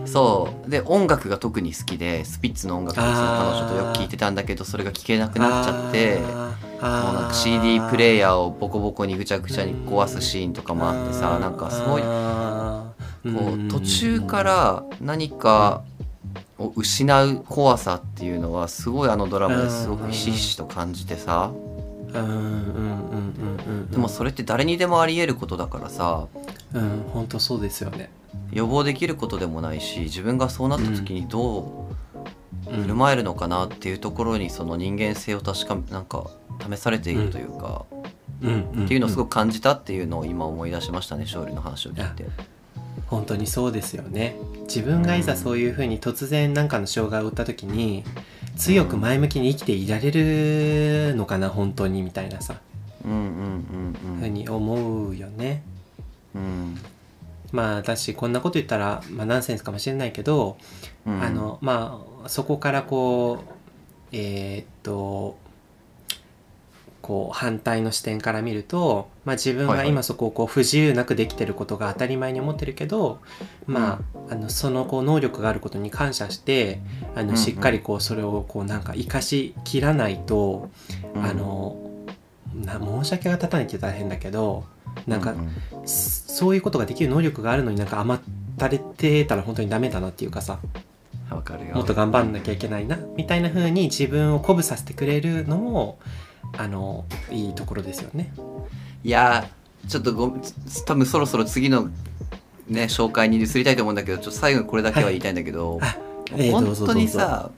[0.05, 0.71] そう。
[0.71, 6.31] で音楽が特に好きでスピッツの音楽をその彼女とよく聴いてたんだけどそれが聴けなくなっちゃってもう
[7.15, 12.09] なんか CD プレイヤーをボコボコにぐちゃぐちゃに壊すシーンとかもあってさなんかすごいこ
[13.29, 13.67] ん。
[13.67, 15.83] う途中から何か
[16.59, 21.51] を失う怖さっていうのはすごいあのドラマですごくひしひしと感じてさ
[22.21, 23.91] うんうんうんうんうん。
[23.91, 26.27] でもそれって誰にでもありえることだからさ。
[26.73, 28.11] うん本当そうですよね。
[28.53, 31.89] 予防できることでもないし自分がそうなった時にど
[32.69, 36.31] う振る舞えるのかなっていうところにその人間性を確かなんか
[36.69, 37.85] 試されているというか、
[38.43, 38.85] うん。
[38.85, 42.27] っていうのをすごくく感じたっていうのを今思い出しましたね勝利の話を聞いて。
[43.07, 44.37] 本当にそうですよね。
[44.63, 48.05] 自分がいざそういうふうに突然何かの障害を負った時に
[48.57, 52.61] 強く前向きに生きていられるのかな本当にみたいなさ。
[53.05, 53.19] うんうん
[54.09, 55.63] うんふうに思うよね。
[56.35, 56.79] うん。
[57.53, 60.57] まあ私こんなこと言ったら、まあ、ナンセンスかもしれないけど
[61.07, 61.23] うん。
[61.23, 63.53] あのまあそこからこう
[64.13, 65.37] えーっと
[67.05, 73.21] こう反対の視点から見ると、まあ、自分が今そこをこう不自由なくできてることが当たり前に思ってるけど、
[73.67, 76.81] まあ、あのそのこう能力があることに感謝して
[77.15, 80.71] あのしっかりこうそれをこうなんか生かしきらないと、
[81.15, 81.23] うん。
[81.23, 81.77] あの
[82.55, 84.65] な申し訳が立たないって言ったら変だけど
[85.09, 85.35] なんか、
[85.85, 88.21] そそういうことができる能力があるのになんか甘っ
[88.57, 90.59] たれてたら本当にダメだなっていうかさ
[91.31, 91.75] わかるよ。
[91.75, 95.99] もっと頑張んなきゃいけないなみたいな風に自分を鼓舞させてくれるのも
[96.57, 98.33] あのいいところですよね。
[99.03, 100.37] いやーちょっとご
[100.87, 101.91] 多分そろそろ次の
[102.69, 105.97] ね紹介に移りたいと思うんだけどちょっと最後にこれだけは言いたいんだけど、あ
[106.33, 107.51] えーどうぞ本当にさ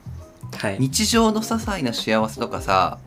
[0.59, 2.99] はい、日常の些細な幸せとかさ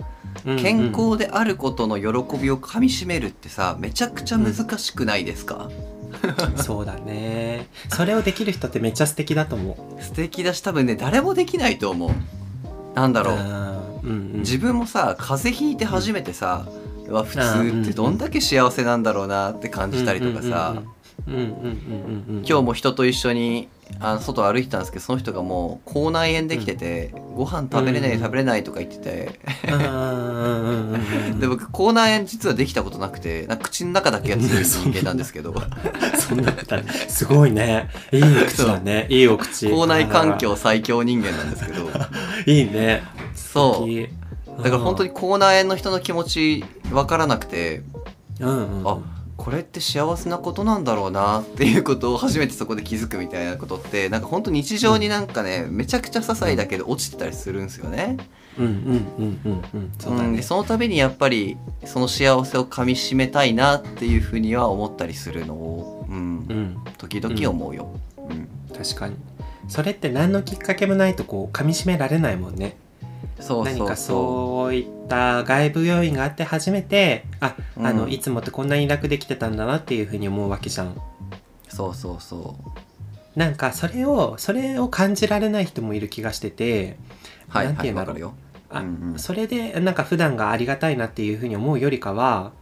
[0.44, 0.58] うんうん。
[0.58, 5.70] 健康であることの喜びをかみしめるってさめちゃくちゃ難しくないですか、
[6.56, 7.66] そうだね。
[7.88, 10.02] それをできる人ってめっちゃ素敵だと思う。
[10.02, 12.10] 素敵だし多分ね誰もできないと思う。
[12.94, 13.36] なんだろう
[14.02, 16.66] あーうんうん、自分もさ風邪ひいて初めてさ、
[17.06, 20.82] うわ普通ってどんだけ幸せなんだろうなって感じたりとかさ、
[21.26, 29.40] 今日も人と一緒にあの外歩いてたんですけどその人がもう口内炎できてて、ご飯食べれない、うん食べれないとか言ってて、
[31.38, 35.54] で僕口内炎実はできたことなくて口の中だけやってる人間なんですけど。
[36.18, 36.52] そんな
[37.08, 37.88] すごいね。
[38.12, 39.06] いい口だね。
[39.08, 39.68] いいお口。
[39.68, 41.90] 口内環境最強人間なんですけど。
[42.46, 43.02] いいね。
[43.34, 43.90] そう。
[43.90, 44.08] う
[44.62, 47.82] だから本当に口内炎の人の気持ち分からなくて
[48.40, 48.88] うんうん。
[48.88, 48.98] あ
[49.40, 58.18] これって幸せなことなんだろうなっていうことを初めてそこで気づくみたいなことってなんか本当日常になんかねめちゃくちゃ些細だけど落ちてたりするんですよね。
[58.58, 59.92] うんうんうんうんうん。
[59.98, 66.46] そうだうん、ねでその度にやっぱりその幸せをかみしめたいなっていうふうには思ったりするのを、うん。
[66.46, 67.98] うん時々思うよ。
[68.18, 68.46] うん。
[68.76, 69.16] 確かに。
[69.68, 72.76] それって何のきっかけもないとこう噛み締められないもんね
[73.40, 80.88] そうそう何かそそういった外部要因があって初めてああの、うんいつもってこんなに楽できてたんだなっていうふうに思うわけじゃん。
[80.88, 80.92] う
[81.68, 82.20] そうそう。
[82.20, 82.56] そ
[83.36, 86.96] なんかそれをそれを感じられない人もいる気がしてて
[87.48, 88.32] うはいなんて言うんだろう。
[88.70, 89.18] あ、うんうん。
[89.18, 92.52] それでなんか普段がありがたいなっていうふうに思うよりかは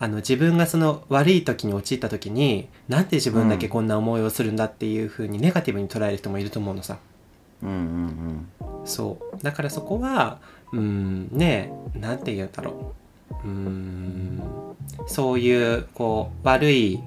[0.00, 6.98] あの自分がその悪い時に陥った時になんで自分だけこんな思いをするんだっていうふうにネガティブに捉える人もいると思うのさ
[7.62, 8.48] うんうん
[8.84, 10.38] そうだからそこは
[10.72, 12.94] うんねえなんて言うんだろ
[13.44, 14.42] ううん
[15.06, 17.00] そういうこう悪い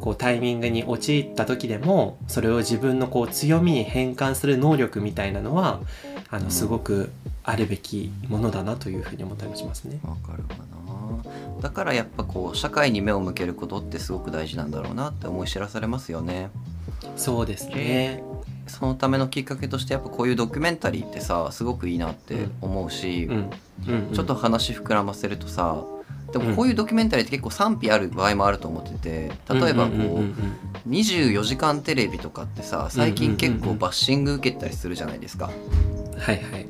[0.00, 5.80] こうタイミングに陥った時でもそれを自分のこう強みに変換する能力みたいなのは
[6.30, 7.10] あうんのすごく
[7.44, 9.98] あるべきものだなというふうに思ったりもしますね。
[10.04, 10.66] うんわかるかな。
[11.60, 16.50] だからやっぱこう社会に目を向けることってすごく大事なんだろうなって思い知らされますよね。
[17.16, 18.22] そうですね。
[18.66, 23.28] そのためのきっかけとしてやっぱこういうドキュメンタリーってさすごくいいなって思うし、
[24.14, 25.84] ちょっと話膨らませるとさ
[26.32, 35.50] でもこういうドキュメンタリーって結構賛否ある場合もあると思ってて例えばこう24時間テレビとかってさ最近結構バッシング受けたりするじゃないですか。
[36.12, 36.66] うんはいはい。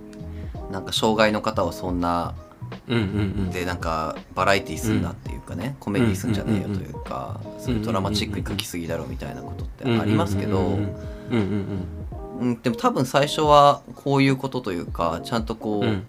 [0.70, 2.34] なんか障害の方をそんな。
[3.52, 10.76] でなんかバラエティーすんなっていうかね、コメディーすんじゃねえよというか、そういうドラマチックに書きすぎだろみたいなことってありますけど、
[11.30, 11.88] うんうん
[12.40, 12.48] うん。
[12.48, 15.88] うん、でも多分最初はこういうことというかちゃんとこう、うん。
[15.88, 16.06] うん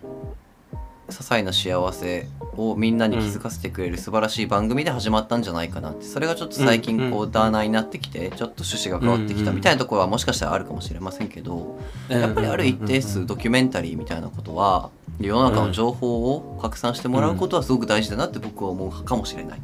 [1.10, 2.28] 些細な幸せ
[2.58, 6.06] をみんなに気づかせてくれる素晴らしい番組で始まったんじゃないかなって。
[6.06, 19.62] それがちょっと最近こうダーナーになってきてちょっと趣旨が変わってきたみたいなところはもしかしたらあるかもしれませんけどうんやっぱりある一定数ドキュメンタリーみたいなことは世の中の情報を拡散してもらうことはすごく大事だなって僕は思うかもしれない。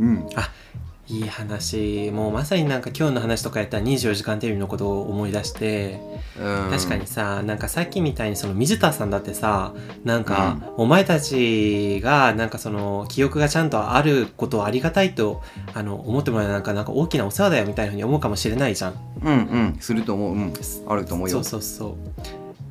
[0.00, 0.26] うん、
[1.08, 2.10] いい話。
[2.12, 6.00] もうまさになんか今日の話とかやったら24時間テレビのことを思い出して
[6.38, 6.70] うん。
[6.70, 9.72] 確かにさなんかさっきみたいにその水田さんだってさ
[10.04, 15.42] なんか、お前たちがなんかその記憶がちゃんとあることをありがたいと
[15.74, 18.94] あの思ってもらえるなんかなんか大きなお世話だよみたいなふうに思うかもしれないじゃん。
[19.22, 19.76] うんうん。
[19.80, 20.52] すると思う、うん、
[20.88, 21.34] あると思うよ。
[21.34, 21.94] そうそうそう。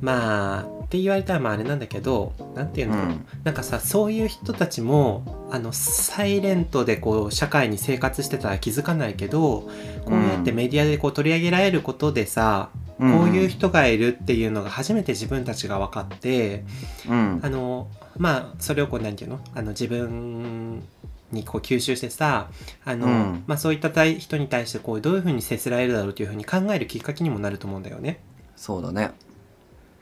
[0.00, 2.98] まあって言われたらまああれなんだけどなんていうの、う。
[2.98, 3.26] ん。
[3.42, 9.68] なんかさそういう人たちもあのサイレントでこう社会に生活してたら気づかないけど
[10.04, 16.64] こうやってメディアでこう取り上げられることでさ、こういう人がいるっていうのが初めて自分たちが分かって
[17.08, 17.40] うん。
[17.42, 19.40] あのまあそれをこうなんていうの？
[19.56, 20.84] あの自分
[21.32, 22.48] にこう吸収してさ
[22.84, 23.44] あの、うん。
[23.48, 28.20] まあ、そういった対人に対してこうどういうふうに接せられるだろうというふうに考えるきっかけにもなると思うんだよね。
[28.54, 29.10] そうだね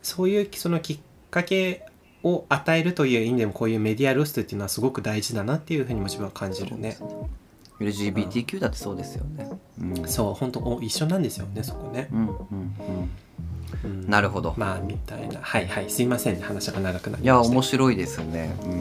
[0.04, 0.98] そういうそのきっ
[1.30, 1.86] かけ
[2.22, 6.96] を与えるという意味でもこういうメディア露出っていうのはすごく大事だなっていうふうにも自分は感じるね。
[7.80, 9.50] LGBTQ だってそうですよね。
[9.80, 12.08] うんそう本当お一緒なんですよねそこね。
[12.12, 13.10] うんうんうん
[13.82, 14.54] うん、なるほど。
[14.56, 18.56] まあみたいなはいはいすいませんね話が長くなりいやました面白いですね。
[18.62, 18.80] うんうん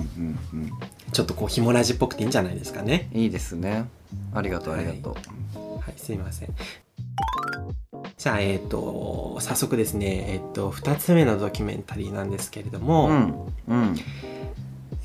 [0.54, 0.72] うん。
[1.12, 3.10] ちょっとこうひもラジっぽくていいんじゃないですかね。
[3.14, 3.86] いいですね。
[4.34, 5.18] ありがとうありがと
[5.56, 5.80] う。
[5.80, 6.50] はい、すいません。
[8.18, 13.34] じゃあ、えっ、と、早速ですね、えっ、と、2つ目のドキュメンタリーなんですけれども、うん
[13.68, 13.96] うん。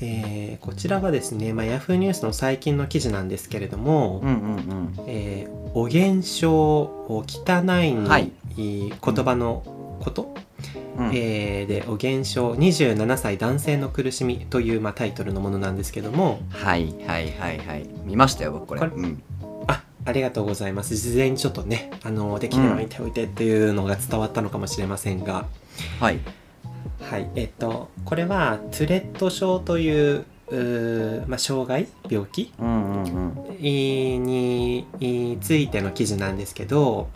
[0.01, 8.31] えーこちらはですね、まあ、Yahoo ニュースの最近の記事なんですけれども、うんうんえーお現象汚いに、はい。
[8.55, 10.33] 言葉のこと、
[10.97, 11.07] うん。
[11.07, 11.15] うん。
[11.15, 16.39] えーでお現象27歳男性の苦しみという、まあ、タイトルのものなんですけども。
[16.49, 17.89] はいはいはいはい。
[18.05, 18.81] 見ましたよ僕これ。
[18.81, 19.21] これうん
[20.05, 20.95] あありがとうございます。
[20.95, 25.45] 事前にちょっとねあのできれば見ておいてっていうのが伝わったのかもしれませんが、
[25.99, 26.19] はい。
[27.01, 27.29] はい。
[27.35, 30.25] えっとこれはトゥレット症という
[31.27, 31.87] まあ、障害？
[32.09, 32.51] 病気？
[32.59, 33.57] うんうんうん。
[33.59, 37.07] にについての記事なんですけど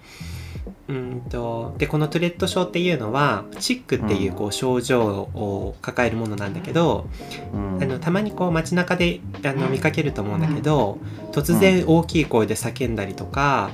[0.90, 7.08] うんとでこのトゥレット症っていうのはチックっていうこう症状を抱えるものなんだけど、
[7.54, 7.82] うん。
[7.82, 11.00] あのたまにこう街中であの見かけると思うんだけど、
[11.32, 13.72] 突然大きい声で叫んだりとか、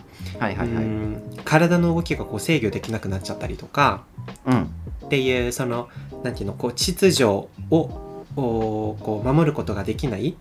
[1.45, 4.03] 体の動きがこう制御できなくなっちゃったりとか
[4.45, 4.63] うん。
[5.05, 5.89] っていうその
[6.23, 7.89] なんていうのこう秩序をお
[8.35, 10.35] こう守ることができない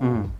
[0.00, 0.30] うん。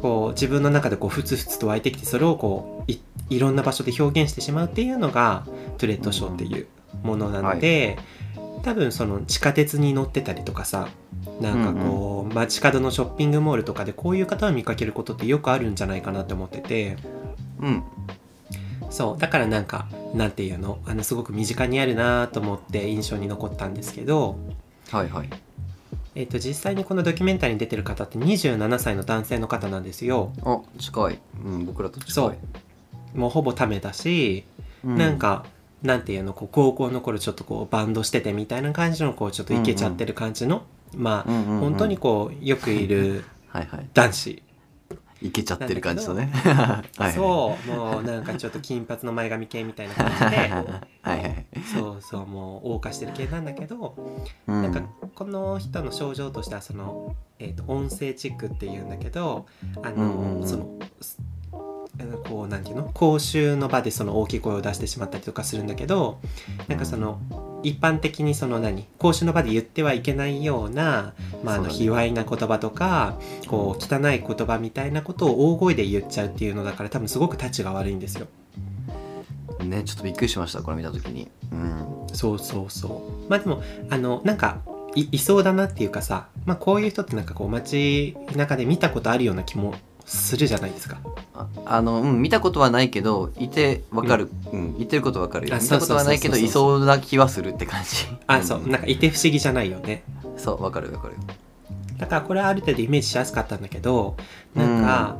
[0.00, 5.46] こう自分の中でこうふつふつと湧いてきてそれをこういいろんな場所で表現してしまうっていうのが
[5.78, 6.66] トゥレット症っていう
[7.02, 7.98] ものなので、
[8.62, 10.88] 多分その地下鉄に乗ってたりとかさ
[11.40, 16.96] なんかこう、街角のショッピングモールとかでこういう方を見かけることってよくあるんじゃないかなって思ってて。
[17.60, 17.82] うん。
[18.90, 20.78] そうだからなんかなんていうの？
[20.86, 24.38] あのすごく身近にあるなと思って印象に残ったんですけど、
[24.90, 25.30] はいはい。
[26.14, 30.32] えっと実際にこのドキュメンタリーに出てる方って27歳の男性の方なんですよ。
[30.42, 31.18] あ近い。
[31.44, 32.12] うん僕らと近い。
[32.12, 32.36] そう
[33.14, 34.44] もうほぼためだし、
[34.84, 35.44] うなんか
[35.82, 40.62] なんていうのこう高校の頃ちょっとこうバンドしててみたいな感じのこうちょっとイケちゃってる感じの、
[40.96, 44.42] まあ、うんうんうん本当にこうよくいるはいはい男子。
[45.20, 46.30] いけちゃってる感じのね。
[46.32, 47.12] はいはい。
[47.12, 50.26] そうもうなんかちょっと金髪の前髪系みたいな感じで。
[51.02, 51.46] はいはい。
[51.74, 53.96] そうそうもう謳歌してる系なんだけど、
[54.46, 54.62] うん。
[54.62, 54.82] なんか
[55.16, 59.46] この人の症状としてはその、えー、と音声チックっていうんだけど
[59.82, 60.48] あの、うんうんうん。
[60.48, 60.68] その
[62.24, 62.90] こうなんていうの？
[62.94, 66.20] 公衆の場でその大きい声を出してしまったりとかするんだけど
[66.68, 67.20] なんかその
[67.62, 68.86] 一般的にその何？
[68.98, 78.26] 公衆の場で言ってはいけないような、まあ、あの卑猥な言葉とかこう汚い言葉みたいなことを大声で言っちゃうっていうのだから多分すごくタチが悪いんですよ。
[79.64, 81.28] ねちょっとびっくりしましたこれ見た時に。
[81.52, 82.06] うん。
[82.12, 82.88] そうそうそ
[83.26, 83.30] う。
[83.30, 84.60] まあでもあのなんか
[84.94, 89.74] いいそうだなっていうかさ、まあ、こういう人ってなんかこう街中で見たことあるような気も
[90.08, 90.98] するじゃないですか。
[91.34, 94.76] ああの、うん、見たことはないけどいてわかる、うん。
[94.78, 96.74] 言ってることわかるよあ見たことはないけどそうそうそうそう。
[96.74, 98.06] いそうな気はするって感じ。
[98.26, 98.66] あ、そう。
[98.66, 100.02] なんかいて不思議じゃないよね。
[100.36, 101.14] そうわかるわかる。
[101.98, 104.16] だからこれはある程度イメージしやすかったんだけど
[104.54, 105.16] なんか、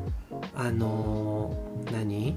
[0.54, 2.34] あのー何？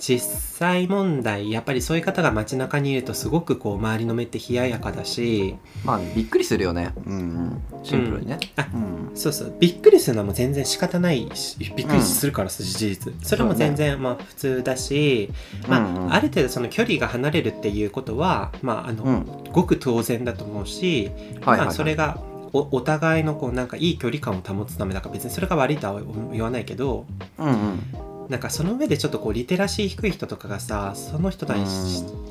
[0.00, 0.18] 実
[0.58, 6.92] 際問題やっぱりそういう方が街中にいるとすごくこう周りの目って冷ややかだしまあびっくりするよね。
[7.06, 7.84] うんうん。
[7.84, 8.38] シンプルにね。
[8.56, 9.10] あうん。
[9.14, 9.54] そうそう。
[9.60, 13.12] びっくりするのはもう全然仕方ないしびっくりするからさ、事実。
[13.22, 15.30] それも全然まあ普通だし、
[15.68, 16.12] まあうんうん。
[16.14, 19.26] ある程度その距離が離れるっていうことはまああの、うん。
[19.52, 21.10] ごく当然だと思うし、
[21.44, 22.18] まあ、それが
[22.52, 26.00] おお互いのこうなんかいい距離感を保つためだから別にそれが悪いとは
[26.32, 27.06] 言わないけど
[27.38, 31.64] うんうんなんかその上でちょっとこうリテラシー低い人とかがさその人に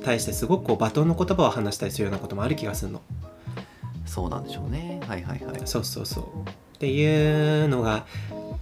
[0.02, 3.02] 対してすごくこう罵倒の言葉を話したりするようなこともある気がするの。
[4.06, 5.02] そうなんでしょうね。
[5.08, 5.62] はいはいはい。
[5.66, 6.24] そうそうそう。
[6.50, 8.06] っていうのが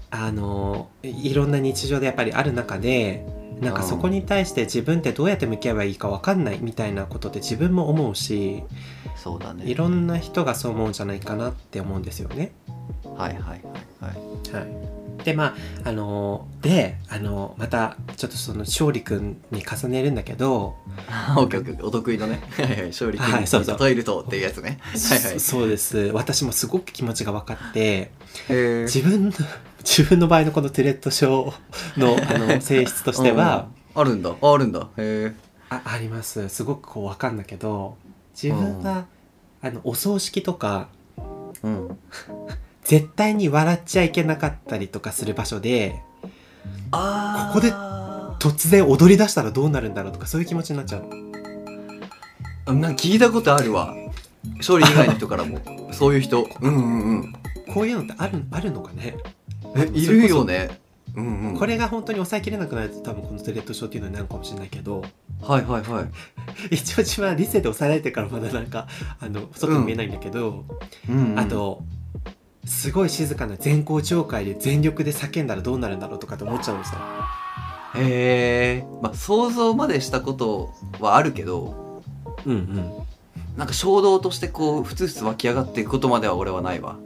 [0.10, 3.24] あのいいろんな日常でやっぱりある中で
[3.62, 8.64] なんかそこに対して自分ってどうやって向き合えばいいか分かんないみたいなことって自分も思うし
[9.16, 9.64] そうだね。
[9.66, 12.52] いろんな人がそう思うんじゃないかなって思うんですよね。
[13.16, 13.62] はいはいはい
[14.52, 14.62] はい。
[14.62, 20.76] はい、でまああのであのまたちょっとその勝利君に重ねるんだけど、
[21.38, 22.42] オッケーオッケーお得意のね。
[22.58, 23.78] はいはい勝利君はいそうそう。
[23.78, 24.80] に例えるとっていうやつね。
[24.82, 25.40] はいはい。
[25.40, 25.98] そそうです。
[26.14, 28.12] 私もすごく気持ちが分かって
[28.50, 29.32] 自分の
[29.84, 31.54] 自分の場合のこのトゥレット症
[31.96, 34.36] のあの性質としては、うんあるんだ。
[34.40, 34.90] ああるんだ。
[34.98, 35.36] へえ
[35.70, 36.50] ああります。
[36.50, 37.98] すごくこう分かんだけど
[38.40, 39.08] 自分が、
[39.60, 40.90] あのお葬式とか
[41.64, 41.98] うん
[42.88, 46.02] 絶対に笑っちゃいけなかったりとかする場所で
[46.92, 47.72] あここで
[48.40, 51.28] 突然踊り出したらどうなるんだろうとかそういう気持ちになっちゃう。
[52.74, 53.96] のなんか聞いたことあるわ。
[54.58, 55.60] 勝利以外の人からも。
[55.92, 56.48] そういう人。
[56.62, 57.34] うんうんうん。
[57.74, 59.18] こういうのってあるあるのかね？
[59.76, 60.80] えいるよね。
[61.16, 61.58] うんうん。
[61.58, 65.04] これが本当に抑えきれなくなると多分このトゥレット症っていうのになるかもしれないけど。
[65.42, 66.06] はいはいはい。
[66.72, 68.88] 一応自分は理性で抑えられてからまだなんか
[69.20, 70.66] あの外に見えないんだけど、
[71.10, 71.40] うんうん。
[71.40, 71.84] あと
[72.68, 77.00] すごい静かな全校長会で全力で叫んだらどうなるんだろうとかって思っちゃうんですよ。
[77.96, 82.04] へえまあ想像までしたことはあるけど
[82.46, 82.92] うんうん。
[83.58, 86.98] なんか衝動としてこうふつふつ湧き上がっていくことまでは俺はないわ。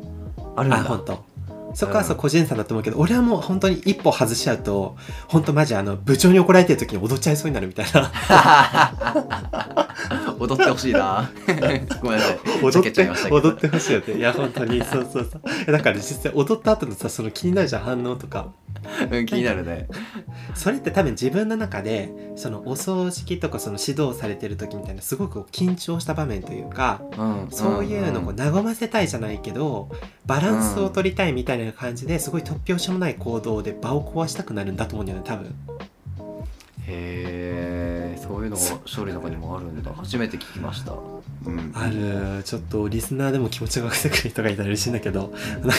[0.56, 0.80] あるんだ。
[0.80, 1.31] あ本当
[1.74, 4.96] そこはそう個人差だと思うけど、俺はもう本当に一歩外しちゃうと
[5.28, 8.12] 本当マジあの部長に怒られてる時に踊っちゃいそうになるみたいな。
[10.40, 11.30] 踊ってほしいな。
[12.02, 12.40] ごめんなさい。
[12.64, 14.14] 踊って踊ってほしいよね。
[14.16, 14.84] いや本当に。
[14.84, 15.72] そうそうそう。
[15.72, 18.48] だから実際踊った後のさその気になるじゃん反応とか
[19.12, 19.88] うん気になるね。
[20.56, 29.90] それって多分自分の中でそのお葬式とかその指導されてる時みたいなすごく緊張した場面というかうんそういうのを和ませたいじゃないけど
[30.26, 35.56] バランスを取りたいみたいな感じですごい突拍子もない行動で場を壊したくなるんだと思うんだよね多分。
[36.88, 39.92] へえそういうのが勝利の中にもあるんだ。
[39.94, 40.94] 初めて聞きました
[41.46, 45.76] うんあるちょっとリスナーでも気持ちが分かってくれる人がいたら嬉しいんだけどなんか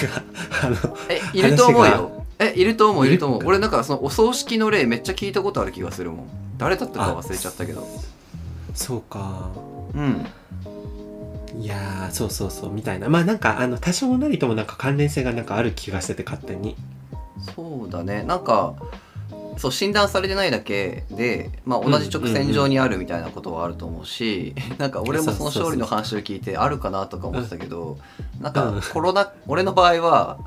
[0.64, 3.40] あのえいると思う話よえいると思ういると思う。
[3.44, 6.26] 俺なんかそのお葬式の例めっちゃ聞いたことある気がするもん。
[6.58, 7.86] 誰だったか忘れちゃったけど。
[8.74, 9.50] そうか。
[9.94, 10.26] うん。
[11.60, 13.08] いやーそうそうそうみたいな。
[13.08, 16.74] まあなんかあの多少なりともなんか関連性がなんかある気がしてて勝手に。
[17.54, 18.22] そうだね。
[18.24, 18.74] なんか
[19.56, 27.98] そう診断されてないだけで、まあ、同じ直線上にあるみたいなことはあると思うし、なんか俺もその勝利の話を聞いてあるかなとか思ってたけど、
[28.40, 28.80] なんかうん。
[28.80, 30.38] コロナ俺の場合は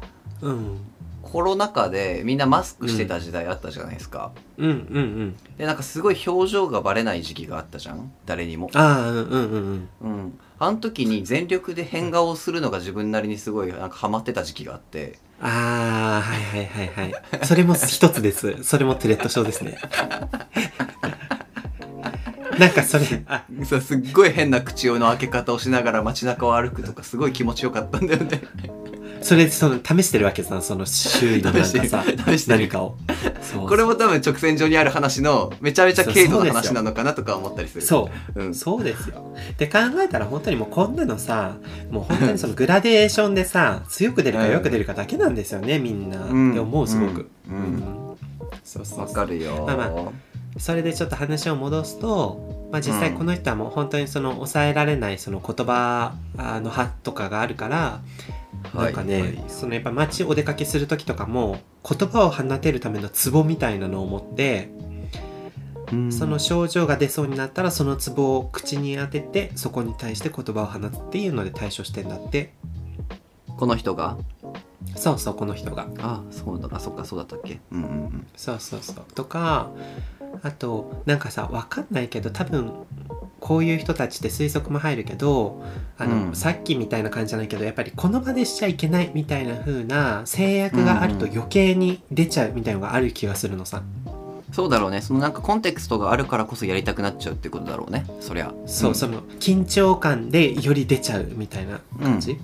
[0.42, 0.80] うん。
[1.22, 5.36] コロナ禍でみんなマスクしてた時代あったじゃないですか、うんうんうん。
[5.58, 8.70] でなんかすごい表情がバレない時期があったじゃん誰にも。
[8.74, 9.90] ああうんうんうん。
[10.02, 10.12] うん。
[10.12, 17.46] うんあの時に全力で変顔をするのが自分なりにすごいなんかハマってた時期があってああはいはいはいはい。
[17.46, 18.64] それも一つです。
[18.64, 19.78] それもトゥレット症ですね。
[22.58, 23.06] なんかそれ。
[23.28, 28.42] あそうすっごい変な口の開け方をしながら街中を歩くとかすごい気持ちよかったんだよね
[29.26, 32.04] それその試してるわけさその周囲のなんかさ
[32.48, 32.96] 何かを。
[33.68, 37.82] これも多分直線上にある話のめちゃめちゃ軽度な話なのかなとか思ったりする。
[37.82, 38.44] そう。
[38.44, 38.54] うん。
[38.54, 39.36] そうですよ。
[39.58, 41.58] で考えたら本当にもうこんなのさ
[41.90, 46.52] もう本当にそのグラデーションでさ強く出るか 弱く出るかだけなんですよねみんな、うん。
[46.52, 47.28] って思うすごく。
[47.50, 47.56] うん。
[47.56, 47.84] うん。
[48.64, 50.12] そうそうわかるよ、まあま
[50.58, 58.00] それでちょっと話を戻すと、まあ、実際この人はもう本当にその抑えられないその言葉あの派とかがあるから、
[58.74, 59.44] なんかね、はい。
[59.48, 64.70] そのやっぱ街お出かけする時とかも言葉を放てるためのツボみたいなのを持って、
[65.92, 66.12] うん。
[66.12, 72.54] その症状が出そうになったらそのツボを口に当ててそこに対して言葉を放つっていうので対処してんだって。
[73.58, 74.18] この人が？
[74.96, 75.88] そうそうこの人が。
[76.00, 76.68] あそうだ。
[76.72, 77.60] あそっかそうだったっけ？
[77.72, 78.28] うんうんうん。
[78.36, 79.06] そうそうそう。
[79.14, 79.72] とか
[80.44, 82.74] あとなんかさわかんないけど多分
[83.46, 85.64] こういう人たちって推測も入るけど
[86.00, 86.36] あの、うん。
[86.36, 93.84] さっきみたいな感じじゃないけどやっぱりこの場でしちゃいけないみたいな風な制約があるとうん余計に出ちゃうみたいなのがある気がするのさ、
[94.52, 95.02] そうだろうね。
[95.02, 98.08] そのなんかコンテクストがあるからこそやりたくなっちゃうってことだろうね。
[98.20, 98.96] そりゃそう、ん。
[98.96, 102.38] その緊張感でより出ちゃうみたいな感じ、う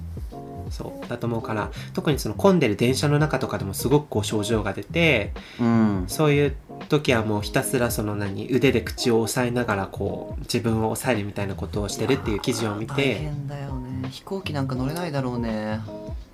[0.69, 1.09] そう。
[1.09, 6.03] だと思うから特にその混んでる電車の中とかでもすごくこう症状が出てうん。
[6.07, 6.55] そういう
[6.89, 14.09] 時はもうひたすらその何腕で口を押さえながらこう自分を抑えるみたいなことをしてるっていう記事を見大て変だよね。
[14.09, 15.79] 飛行機なんか乗れないだろうね。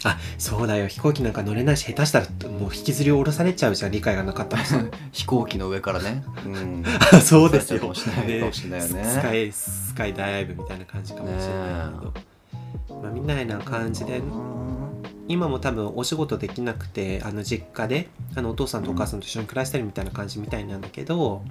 [0.04, 0.88] あそうだよ。
[0.88, 4.66] 飛行機なんか乗れないし下手したらもう引きずり下ろされちゃうじゃん理解がなかったら。
[4.66, 4.80] さ
[5.12, 6.24] 飛行機の上からね。
[6.46, 6.84] うん。
[7.14, 7.94] あそうですよ。
[7.94, 9.04] しれないしれないよね。
[9.06, 14.22] スカイスカイダイブみたいな感じかもしれないけど、まあ、みたいな感じで
[15.28, 21.44] 今も多分お仕事できなくてあの実家であのお父さんとお母さんと一緒に暮らしてるみたいな感じみたいなんだけど、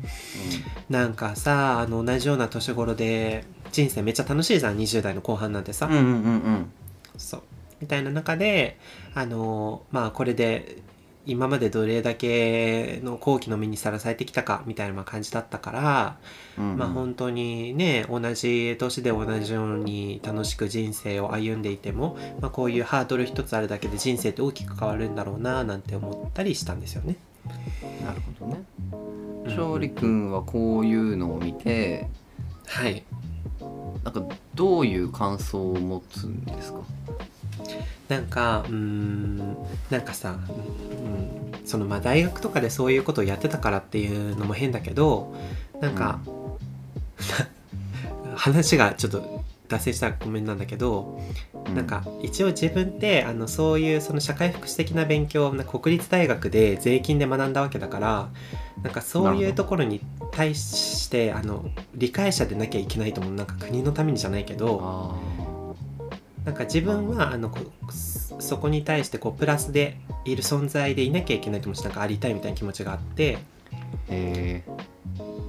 [0.89, 6.11] なんかさあの同じような年頃で人生めっちゃ楽しいじゃん20代の後半なんてさ、うんうんうんう
[6.51, 6.73] ん。
[7.17, 7.43] そう。
[7.81, 8.79] みたいな中で
[9.15, 10.79] あのまあこれで
[11.27, 16.19] 今までどれだけの好奇の目にさらされてきたかみたいな感じだったから、
[16.59, 16.79] うんうん。
[16.79, 27.17] まあ本当にね同じ年で同じように楽しく人生を歩んでいても、まあ、こういうハードル一つあるだけで人生って大きく変わるんだろうななんて思ったりしたんですよね。
[28.05, 28.63] なるほどね。
[28.93, 29.51] うん。
[29.51, 32.09] 勝利君はこういうのを見て
[32.67, 33.05] はい
[34.05, 34.23] なんか
[34.55, 36.81] どういう感想を持つんですか？
[38.09, 39.39] なんかうーん
[39.91, 45.35] なんかさ、うん、そのまあ大学とかでそういうことをやってたからっていうのも変だけど
[45.81, 46.21] なんか、
[48.37, 51.21] 話がちょっと脱線したらごめんなんだけど、
[51.75, 58.31] なんか一応自分ってあのそういうその社会福祉的な勉強をな国立大学で税金で学んだわけだから
[58.83, 60.01] なんかそういうところに
[60.33, 61.65] 対してあの
[61.95, 64.81] 理解者でなきゃいけないと思うなんか国のためにじゃないけど。
[64.83, 65.47] あ
[66.47, 67.59] なんか自分はあのこ
[67.91, 73.39] そそこに対してこうプラスでいる存在でいなきゃいけないと思うしなんかありたいみたいな気持ちがあって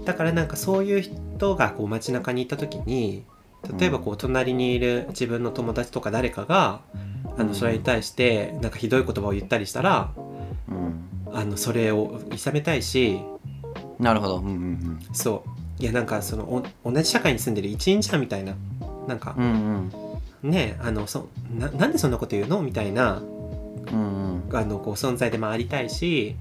[0.05, 3.23] だからなんかそういう人がこう街中にいた時に
[3.79, 6.81] 例えばこう隣にいる自分の友達とか誰かが
[7.37, 10.11] あのそれに対してなんかひどい言葉を言ったりしたら
[10.69, 11.03] うん。
[11.33, 13.19] あのそれをいさめたいし
[13.99, 14.37] なるほど。
[14.37, 15.83] うんうんそう。
[15.83, 18.55] いやなんかそのお同じ社会に住んでる一員じゃんみたいな
[19.07, 19.91] なんかうんうん
[20.43, 20.49] うん。
[20.49, 22.61] ねあのそななんでそんなこと言うの？
[22.61, 23.17] みたいな
[23.91, 24.57] うんうん。
[24.57, 26.35] あのこう存在でもありたいし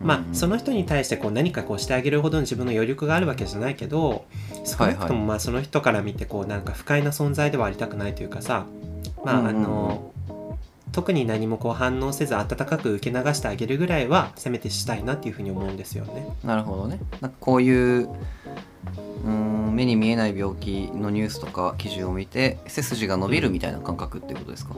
[0.00, 4.26] まあうんうんその人に対してこう何かこうしてあげるほどの自分の余力があるわけじゃないけど
[4.64, 8.66] 少なくともまあその人から見てこうなんか不快な存在ではありたくないというかさ
[9.24, 10.12] まあの
[10.92, 16.26] 特に何もこう反応せず温かく受け流してあげるぐらいはせめてしたいなっていうふうに思うんですよね。
[16.42, 16.98] なるほどね。
[17.20, 24.74] なんかこういううーん目に見えない病気のニュースとか記事を見て背筋が伸びるみたいな感覚っていうことですか、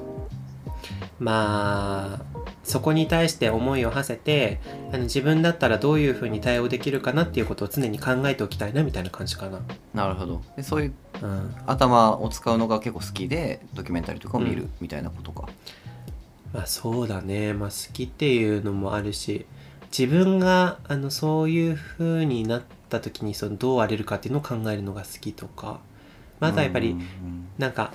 [1.18, 4.60] まあそこに対して思いを馳せて
[4.92, 9.60] あの自分だったらどういうふうに対応できるかなっていうことを常に考えておきたいなみたいな感じかな。
[9.94, 10.42] なるほど。
[10.56, 11.54] でそういううん。
[11.66, 15.48] 頭を使うのが結構好きでドキュメンタリーとかを見るみたいなことか、
[16.52, 19.46] まあそうだね、まあ、好きっていうのもあるし
[19.96, 25.80] 自分があのそういう風になった時にそのどう荒れるかっていうのを考えるのが好きとか。
[26.40, 27.04] まずはやっぱりうんうん
[27.58, 27.92] なんか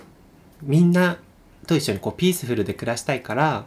[0.61, 1.17] みんな
[1.67, 3.65] と一緒にこうピースフルで暮らしたいから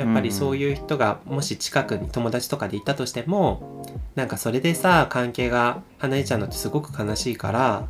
[0.00, 3.84] やっぱりそういう人がもし近くに友達とかでいたとしても
[4.14, 7.86] なんかそれでさ関係が離れちゃうのってすごく悲しいから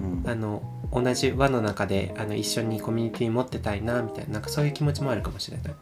[0.00, 5.74] うんあの同じ輪の中であの一緒にコミュニティ持ってたいなみたいななんかそういう気持ちもあるかもしれない。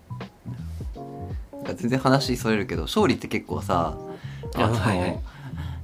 [1.53, 3.97] なんか全然話それるけど勝利って結構さ
[4.55, 5.19] ああの はいはい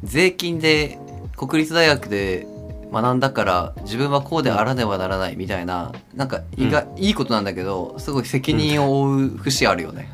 [0.02, 0.98] 税金で
[1.36, 2.46] 国立大学で
[2.94, 10.12] 学んだから自分はこうであらねばならないみたいななんか意外、いいことなんだけどすごい責任を負う節あるよね、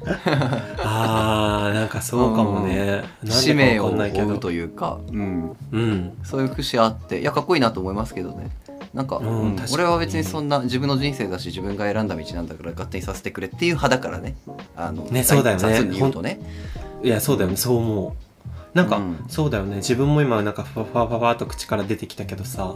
[0.78, 3.04] あーなんかそうかもね。
[3.28, 4.26] 使命をなんでかわかんないけど。
[4.28, 6.12] 負うというか、うん、うん。
[6.24, 8.50] そういう節あっていやかっこいいなと思いますけどね。
[8.94, 9.72] なんか,、うんかに。
[9.74, 14.36] 俺は別にそんな自分の人生だし自分が選んだ道なんだから勝手にさせてくれっていう派だからね。
[14.76, 15.60] あのねそうだよね。
[15.60, 16.40] 雑に言うとね。
[17.02, 17.56] いやそうだよね。
[17.56, 18.29] そう思う。
[18.74, 19.24] なんか、うん。
[19.28, 19.76] そうだよね。
[19.76, 22.74] 自分も今なんかファファファファっと口から出てきたけどさ。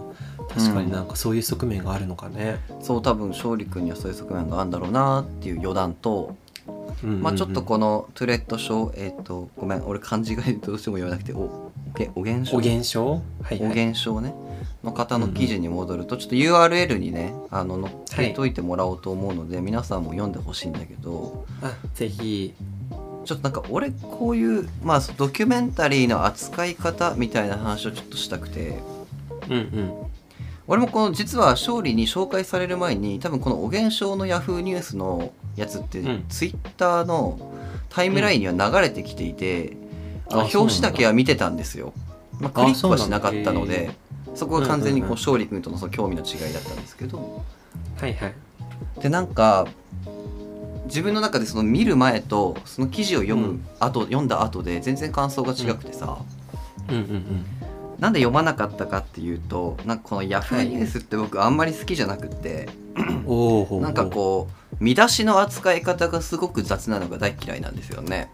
[0.48, 2.58] 確かになんかそういう側面があるのかね。
[2.80, 6.36] そう多分勝利君にはそういう側面があるんだろうなっていう余談と、
[6.66, 7.22] うんうんうん。
[7.22, 13.06] まあちょっとこのトゥレット症えっ、とごめん俺漢字がどうしても言わなくておおげお減症お現象？
[13.42, 13.74] はいおはい。
[13.74, 14.34] 減症ね。
[14.82, 21.46] の方の記事に戻ると、ちょっと URL にねあの載っけといてもらおうと思うので、皆さんも読んでほしいんだけど。
[21.62, 22.54] あぜひ。
[23.24, 28.78] ちょっとなんか俺こういうまあドキュメンタリーの扱い方みたいな話をちょっとしたくて。
[29.48, 29.92] うんうん。
[30.66, 36.24] 俺もこの実は勝利に紹介される前に多分このお減症のヤフーニュースのやつって、うん。
[36.28, 37.52] ツイッターの
[37.90, 39.76] タイムラインには流れてきていて、
[40.30, 41.92] あのあ表紙だけは見てたんですよ、
[42.40, 43.90] まあ、クリックはしなかったので
[44.34, 45.18] そこが完全にこううんうんうん。
[45.18, 47.44] 勝利君とのその興味の違いだったんですけど。
[48.00, 48.34] はいはい。
[49.00, 49.66] でなんか
[50.86, 56.18] 自分の中でその見る前とその記事を読む後、読んだ後で全然感想が違くてさ、
[56.88, 57.46] うんうんうん。
[57.98, 62.68] なんで読まなかったかっていうとなんかこのヤフーニュースって僕あんまり好きじゃなくって、
[63.26, 63.80] おお。
[63.80, 68.28] なんかこう見出しの扱い方がすごく雑なのが大嫌いなんですよね。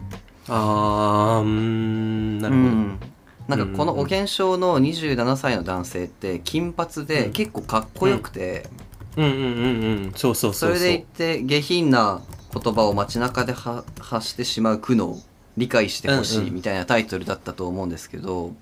[0.47, 2.67] あーうーんなるほど。
[2.67, 2.99] うん
[3.47, 8.69] なんかこのお減少の27歳の男性って金髪でうん結構かっこよくて、
[9.17, 10.11] うんうんうんうん。
[10.15, 10.77] そうそうそうそう。
[10.77, 12.21] それでいて下品な
[12.53, 15.15] 言葉を街中では発してしまう苦悩
[15.57, 16.47] 理解してほしうんうん。
[16.49, 18.53] いみたいなタイトルだったと思うんですけど、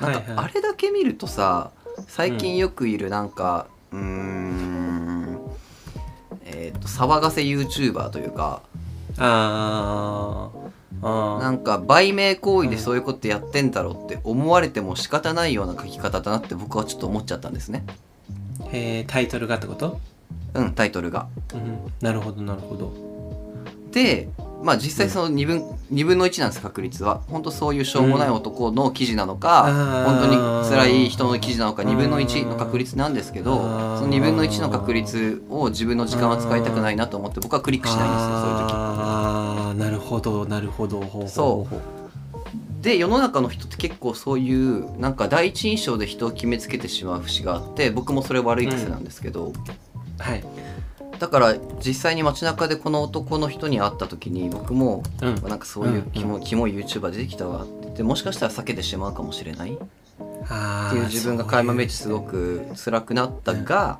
[0.00, 0.36] なんはいはい。
[0.36, 1.70] かあれだけ見るとさ
[2.08, 5.38] 最近よくいるなんかうーん
[6.44, 8.62] えっ、と騒がせ YouTuber というか
[9.18, 10.50] あ
[11.02, 17.84] なんか売名行為でそういうことやってんだろうって思われても仕方ないような書き方だなって僕はちょっと思っちゃったんですね。
[18.70, 20.00] へータイトルがってこと？
[20.54, 21.28] うんタイトルが。
[21.54, 22.92] うんなるほどなるほど
[23.96, 24.28] で
[24.62, 27.22] まあ実際その2分,、二分の1なんです確率は。
[27.28, 30.12] 本当そういうしょうもない男の記事なのか、うん。
[30.18, 30.36] 本当に
[30.68, 38.72] 辛い人の記事なのか2分の1の確率なんですけどその2分の1の確率を自分の時間は使いたくないなと思って僕はクリックしないんですよそういう時。
[38.74, 41.00] ああなるほどなるほど。
[41.00, 42.82] ほう。
[42.82, 49.54] で世の中の人って結構そういうなんか第一印象で人を決めつけてしまう節があって僕もそれ悪い癖なんですけど、
[50.18, 50.44] はい
[51.18, 51.54] だから
[51.84, 55.48] 実際に街中でこの男の人に会った時に僕もうん。
[55.48, 59.74] なんかそういうキモ,、キモい YouTuber 出てきたわって言ってもしかしたら避けてしまうかもしれない。
[59.74, 63.98] っていう自分が垣間見えてすごく辛くなったが、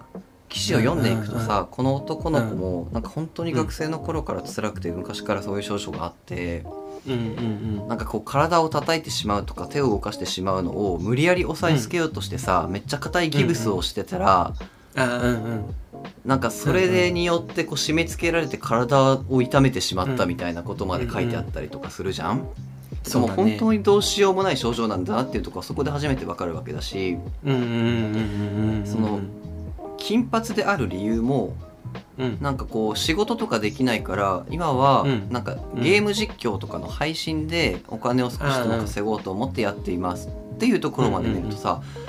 [0.48, 6.64] 記事を読んでいくとさ、この男の子もなんか本当に学生の頃から辛くて昔からそういう症状があって
[7.06, 14.52] うなんかこう体を叩いてしまうとか手を動かしてしまうのを無理やり押さえつけようとしてさ、めっちゃ硬いギブスをしてたら、
[14.94, 15.74] うんうん
[16.24, 22.48] なんかそれによってこう締め付けられて体を痛めてしまったみたいなことまで書いてあったりとかするじゃん、
[23.04, 27.16] その本当にどうしようもない症状なんだなっていうところはそこで初めてわかるわけだし。
[27.44, 27.50] そ
[28.98, 29.20] の
[29.98, 31.56] 金髪である理由も
[32.18, 32.38] うん。
[32.40, 35.28] なんかこう仕事とかできないから今はうん。
[35.30, 42.05] なんかゲーム実況とかの配信でお金を少しでも稼ごうと思ってやっていますっていうところまで見るとさうんうん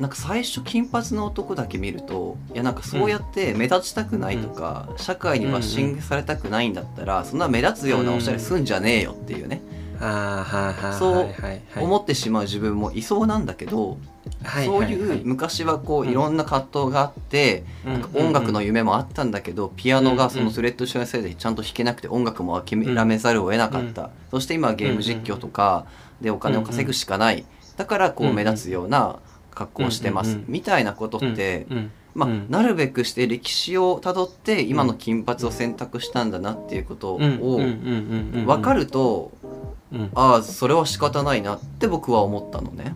[0.00, 9.60] なんか最初金髪の男だけ見るといやなんかそうやって目立ちたくないとか社会にバッシングされたくないんだったらそんな目立つようなおしゃれすんじゃねえよっていうね。
[10.02, 13.98] あーはいはいそう思ってしまう自分もいそうなんだけど
[14.42, 14.84] はいそうはい。
[14.86, 25.84] はいいう昔はこうんういろんな葛藤があってなんか音楽の夢もあったんだけどピアノがそのスレッド先生でちゃんと弾けなくて音楽も諦めざるを得なかったそして今はゲーム実況とか
[26.22, 27.44] でお金を稼ぐしかない。
[27.76, 29.20] だからこう目立つような
[29.60, 30.40] 格好をしてます。
[30.46, 31.66] みたいなことって
[32.14, 32.46] まあうん。
[32.48, 39.32] なるべくして歴史をたどって今の金髪を選択したんだなっていうことを分かる、ると
[39.92, 42.94] うん、ああそれは仕方ないなって僕は思ったのね。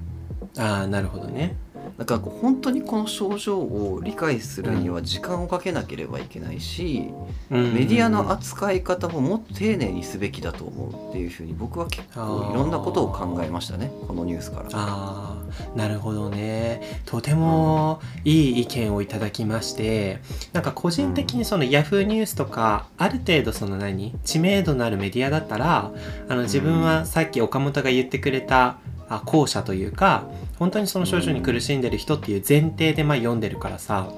[0.57, 1.57] ああなるほどね
[1.99, 7.11] だからこう本当にこの症状を理解するには時間をかけなければいけないし、
[7.51, 14.69] メメディアの扱い方ももっと丁寧にすべきだと思うっていうふうに僕は結構いろんなことを考えましたねこのニュースから。
[14.73, 17.03] ああなるほどね。
[17.05, 20.21] とてもいい意見をいただきまして
[20.53, 25.93] なんか個人的にそのヤフーニュースとかある程度その何知名度のあるメディアだったら
[26.29, 28.79] あの自分はさっき岡本が言ってくれた
[29.17, 34.11] あ後者というか本当にその症状に苦しんでる人っていう前提でまあ読んでるからさ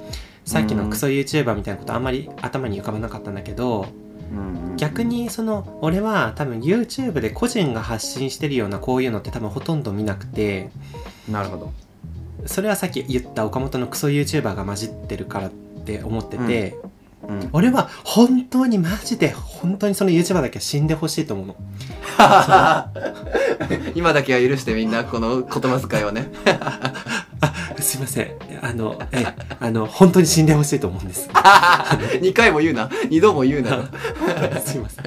[0.44, 3.86] さっきのクソ YouTuber みたいなことあんまり頭に浮かばなかったんだけど
[4.76, 10.70] 逆にその俺は多分 YouTube で個人が発信してるようなこういうのって多分ほとんど見なくて
[11.28, 11.72] なるほど。
[12.46, 16.90] それはさっき言った岡本のクソ YouTuber が混じってるからって思ってて、うん、
[17.52, 21.56] 俺は本当にマジで本当にその YouTuber だけは死んでほしいと思うの。
[23.94, 26.30] 今だけは許してみんなこの言葉遣いをね。
[27.40, 28.30] あ すいません。
[28.62, 29.26] あのえ
[29.60, 31.28] あの本当に死んでほしいと思うんです。
[31.32, 32.88] 2回も言うな。
[33.10, 33.88] 2度も言うな。
[34.64, 35.04] すいません。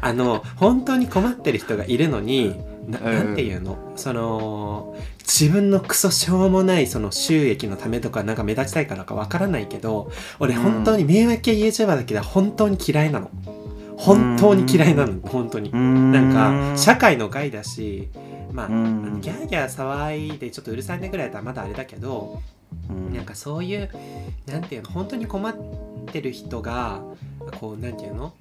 [0.00, 2.56] あの本当に困ってる人がいるのに
[2.88, 3.76] なんていうの？
[3.96, 4.94] その
[5.28, 10.10] 自分のクソしょうもないその収益のためとかなんか目立ちたいからかわからないけど
[10.40, 13.30] 俺うん本当に迷惑系 YouTuber だけで本当に嫌いなの。
[13.98, 15.20] 本当に嫌いなの。
[15.28, 15.70] 本当に。
[15.72, 18.08] ななんか社会の害だし
[18.52, 22.40] まあギャーギャー騒いでちょっとうるさいねぐらいだったらまだあれだけど
[23.12, 23.90] なんかそういう
[24.46, 25.54] なんていうの本当に困っ
[26.06, 27.02] てる人が
[27.60, 28.32] こうなんていうの？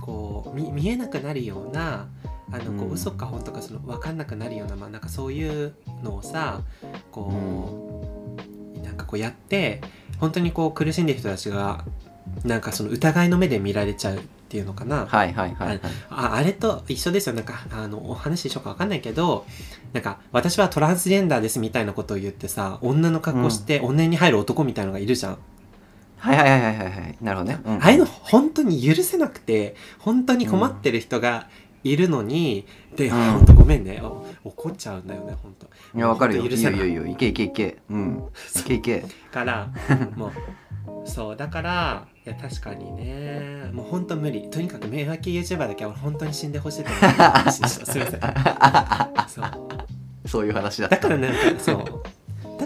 [0.00, 2.08] こう見見えなくなるような
[2.52, 2.90] あのこうん。
[2.90, 6.60] う嘘か本当かその分かんなくなるような,、まあ、なんかそういうのをさ
[7.10, 8.36] こ
[8.78, 9.80] う、なんかこうやって
[10.18, 11.84] 本当にこう苦しんでる人たちが
[12.44, 15.80] なんかその疑いの目で見られちゃうっていうのかな、はいはいはいはい。
[16.10, 17.34] ああれと一緒ですよ。
[17.34, 19.46] なんかあのお話一緒か分かんないけど
[19.92, 25.38] なんか私はトランスジェンダーですみたいなことを言ってさ女の格好して女に入る男みたいのがいるじゃん、
[26.18, 27.16] はいはいはいはいはい。
[27.20, 27.74] なるほどね、うん。
[27.78, 31.48] ああいうの本当に許せなくて本当に困ってる人が
[31.84, 32.66] いるのに、
[32.96, 33.10] で、ん。
[33.10, 34.00] 本当ごめんね。
[34.02, 36.48] お怒っちゃうんだよね本当いやわかるよ。
[36.48, 36.72] 許せない。
[36.74, 37.78] いいよいいよいけいけいけ。
[37.90, 38.24] うん。
[38.56, 39.04] いけいけ。
[39.32, 39.68] から
[40.16, 40.32] もう
[41.08, 41.36] そう。
[41.36, 43.70] だからいや確かにね。
[43.72, 44.48] もう本当無理。
[44.50, 48.20] とにかく迷惑系 YouTuber だけは本当に死んでほしいと思う話でしたすいません。
[49.28, 49.72] そう。
[50.28, 51.76] そういう話だだからなんかそう。
[51.76, 51.84] だ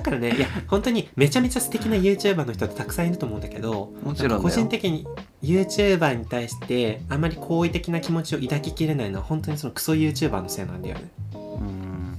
[0.07, 5.07] からねいや本当にめちゃめちゃ素敵な YouTuber の人ってたくさんいると思うんだけどもちろん個人的に
[5.43, 11.11] YouTuber に対してあまり好意的な気持ちを抱ききれないのは本当にそのクソ YouTuber のせいなんだよね。
[11.35, 12.19] うん。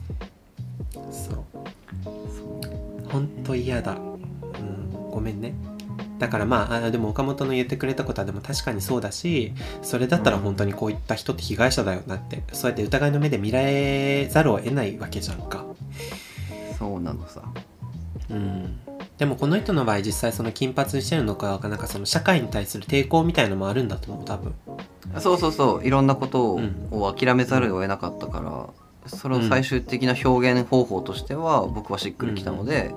[1.12, 1.46] そう。
[3.10, 3.94] 本当嫌だ。
[3.94, 5.12] うん。
[5.12, 5.54] ごめんね。
[6.20, 12.44] だからまああでも岡本の言ってくれたことはでも確かにそうだしそれだったら本当にこういった人って被害者だよなって。
[12.54, 15.66] そうやって疑いの目で見られざるを得ないわけじゃんか。
[16.78, 17.42] そうなのさ
[18.30, 18.80] うん。
[19.18, 24.54] でもこの人の場合実際その金髪にしてるのかなんかその社会に対する抵抗みたいのもあるんだと思う多分。
[25.20, 25.86] そうそうそう。
[25.86, 26.88] いろんなことを,、うん。
[26.92, 28.70] を諦めざるを得なかったから
[29.08, 32.94] その最終的な表現方法としては僕はしっくりきたので、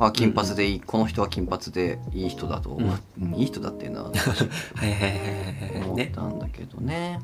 [0.00, 4.10] あ金髪でいいこの人は金髪でいい人だと思う、うんいい人だっていうのは
[4.74, 5.82] はいはいはいはいはい。
[5.84, 7.20] 思っねたんだけどね。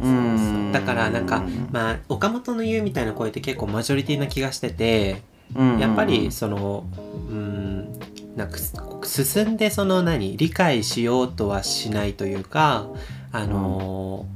[0.00, 0.72] そうそう。
[0.72, 5.22] だからなんかまあ岡本の言うみたいな声って結構マジョリティな気がしてて
[5.54, 6.84] うんやっぱりその
[7.30, 8.00] うん
[8.36, 12.86] なんかす進んでその何理解しようとはしないというか
[13.30, 14.26] あの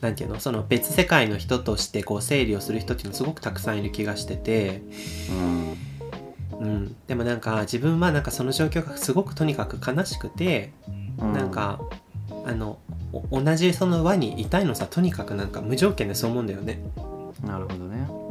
[0.00, 4.82] なんていうのその別世界の人としてこう整理をする人っていうのすごくたくさんいる気がしてて
[5.30, 5.70] うん。
[5.72, 5.76] う
[6.60, 10.72] うん、でもなんか自分はなんかその状況がすごくとにかく悲しくて、
[11.18, 11.32] うん。
[11.32, 11.80] なんか
[12.46, 12.78] あの
[13.12, 16.80] お同じその輪にいたいのさとにかくなんか無条件でそう思うんだよね。
[17.44, 18.21] なるほどね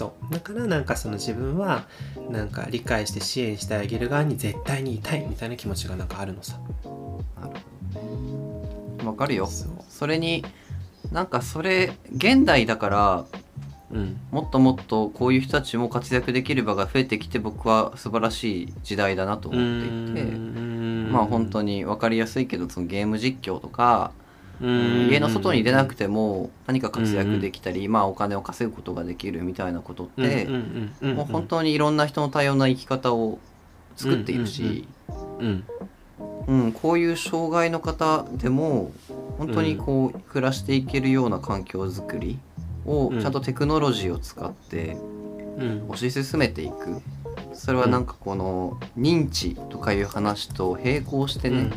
[0.00, 1.84] そうだからなんかその自分は
[2.30, 6.58] なんか理解して支援してあげる側に絶対にいたいみたいな気持ちがなんかあるのさ。
[9.04, 9.46] わかるよ。
[9.46, 10.42] それに
[11.12, 13.24] なんかそれ現代だから
[13.90, 14.18] うん。
[14.30, 20.22] もっともっとこういう人たちも活躍できる場が増えてきて僕は素晴らしい時代だなと思っていて
[21.12, 24.12] まあ本当にに分かりやすいけどそのゲーム実況とか
[24.60, 30.46] 家の外に出なくても何か活躍できたりまあお金を稼ぐことができるみたいなことって
[31.00, 33.38] もう本当にいろんな人の多様な生き方を
[33.96, 34.86] 作っているし、
[35.38, 35.64] うん
[36.46, 38.92] うん、こういう障害の方でも
[39.38, 42.38] 本当にこう暮らしていけるような環境づくり
[42.84, 43.20] をうん。
[43.20, 44.96] ちゃんとテクノロジーを使って
[45.58, 45.86] うん。
[45.88, 47.00] 推し進めていく。
[47.52, 51.70] それはなんかこの認知とかいう話と並行してね、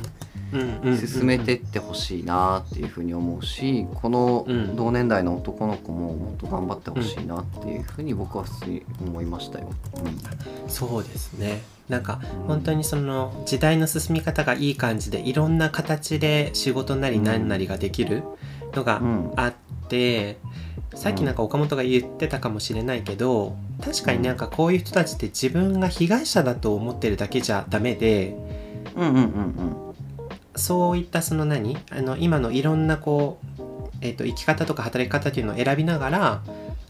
[0.98, 4.76] 進めてってほしいなっていうふうに思うしこのうん。
[4.76, 9.70] 同年代の男の子ももっと頑張ってほしいなっていうふうに僕は普通に思いましたよ。
[10.68, 11.62] そうですね。
[11.90, 18.24] なんか本当にその時代の進み方がいい感じでいろんな形で仕事なり何なりができる
[18.74, 19.32] のがうん。
[19.36, 19.54] あっ
[19.90, 20.38] て、
[20.96, 28.36] さっきなんか岡本が言ってたかもしれないけど確かになんかこういう人たちって自分が被害者だと思ってるだけじゃダメで
[28.96, 29.93] うんうんうん
[30.56, 31.78] そういったその何？
[31.90, 33.62] あの今のいろんなこう、
[34.02, 36.44] えー、と生き方とか働き方っていうのを選びながら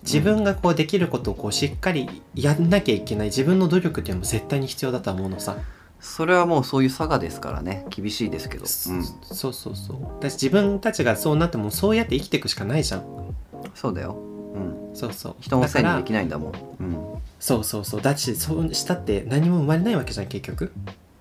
[0.03, 5.57] 自分がこうできることをこうしっかりやんなきゃいけない自分の努力っていうのも絶対に必要だとは思うのさ。
[6.01, 7.85] それはもうそういう差がですからね。
[7.89, 10.03] 厳しいですけど、うん、そうそうそう。
[10.19, 13.05] 私自分たちがそうなってもそうやって生きていくしかないじゃん。
[13.73, 15.35] そうだよ、うん、そうそう。
[15.39, 16.53] 人のせいにできないんだもん。
[17.39, 18.01] そうそうそう。
[18.01, 20.73] だしそうしたって何も生まれないわけじゃん結局。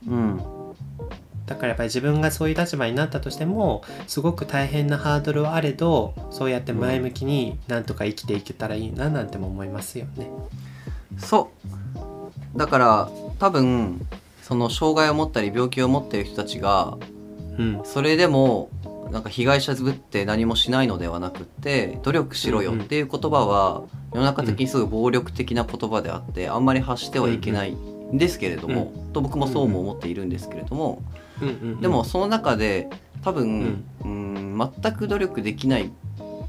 [0.08, 0.40] うん、うん、
[1.52, 10.30] だからやっぱり自分がそういう立場になったとしてもすごく大変なハードルはあれどそうやって前向きになんとか生きていけたらいいななんても思いますよね。
[11.18, 11.50] そ
[12.54, 12.58] う。
[12.58, 14.06] だから多分
[14.42, 16.96] その障害を持ったり病気を持っている人たちが
[17.58, 17.80] うん。
[17.84, 18.70] それでも
[19.10, 23.82] なんか被害者ぶって何もしないのではなくって努力しろよっていう言葉は
[24.14, 31.02] 世の中的にすごい暴力的な言葉であってあんまり発してはいけないんですけれども、と僕もそうも思っているんですけれども、
[31.42, 31.80] うんうんうん。
[31.80, 32.88] でもその中で
[33.22, 35.92] 多分、うん、全く努力できない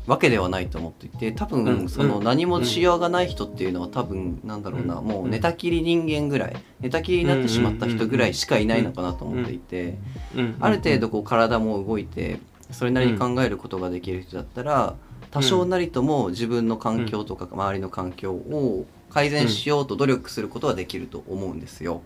[0.06, 5.06] わけではないと思っていて多分、うんその何もしようがない人っていうのは多分なんだろうな、うん。
[5.06, 9.98] もう寝たきり人間ぐらい寝たきりになってしまった人ぐらいしかいないのかなと思っていて、
[10.36, 12.40] うんある程度こう体も動いて
[12.72, 14.96] それなりに考えることができる人だったら
[15.32, 22.02] 多少なりとも自分の環境とか周りの環境を改善しようと努力することはできると思うんですよ。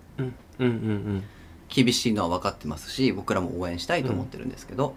[1.77, 4.95] 厳しいのは分かってますし僕らも応援したいと思ってるんですけど、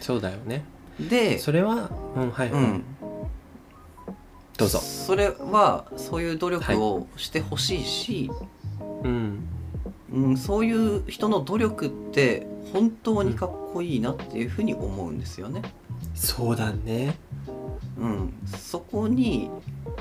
[0.00, 0.64] そうだよね。
[0.98, 2.84] でそれはうんはいはい、うん、
[4.56, 4.80] どうぞ。
[4.80, 8.28] それはそういう努力をしてほしいし、
[9.04, 9.38] うん。
[10.12, 15.62] うん、そういう人の努力って本当にかっこいいなっていうふうに思うんですよね。
[16.16, 17.16] そうだね。
[17.96, 19.48] うん、そこに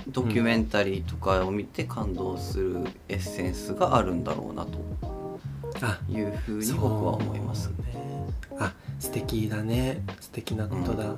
[0.07, 2.79] ドキュメンタリーとかを見て感動する
[3.09, 4.79] エッセンスがあるんだろうなと
[5.81, 7.65] あいうふうに僕は思います。
[7.65, 8.25] そうね。
[8.59, 10.03] あ素敵だね。
[10.19, 11.15] 素敵なことだ、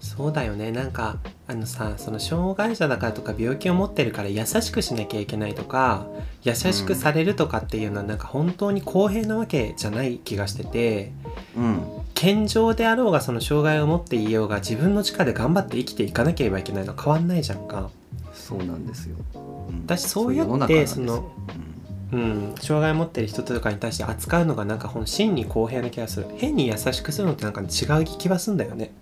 [0.00, 0.70] そうだよね。
[0.70, 6.06] なんかあのさその障害者だからとか病気を持ってるから優しくしなきゃいけないとか
[6.42, 11.12] 優しくされるとかっていうのはなんか本当に公平なわけじゃない気がしてて
[11.56, 11.82] うん、
[12.14, 17.90] 健常であろうがその障害を持っていようが自分の力で頑張って生きていかなければいけないのは変わんないじゃんか。
[18.34, 19.16] そうなんですよ。
[19.34, 19.82] うん。
[19.86, 21.75] 私そうやって世の中なん
[22.12, 26.26] うん、障害を持ってる人とかに対して扱うのがなんか本心に公平な気がする。
[26.36, 27.64] 変に優しくするのってなんか違
[28.00, 28.92] う気がすんだよね。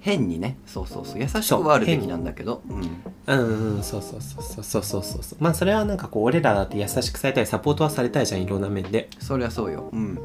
[0.00, 0.56] 変にね。
[0.66, 1.20] そうそうそう。
[1.20, 2.62] 優しくはあるべきなんだけど。
[2.68, 2.76] うん、
[3.26, 3.76] うん。
[3.76, 3.82] うん。
[3.82, 9.08] そうそうそうそうそうそうそうまあそれはなんかこう俺らだって優しくされたりサポートはされたいじゃんいろんな面で。
[9.18, 9.90] そりゃそうよ。
[9.92, 10.20] うん。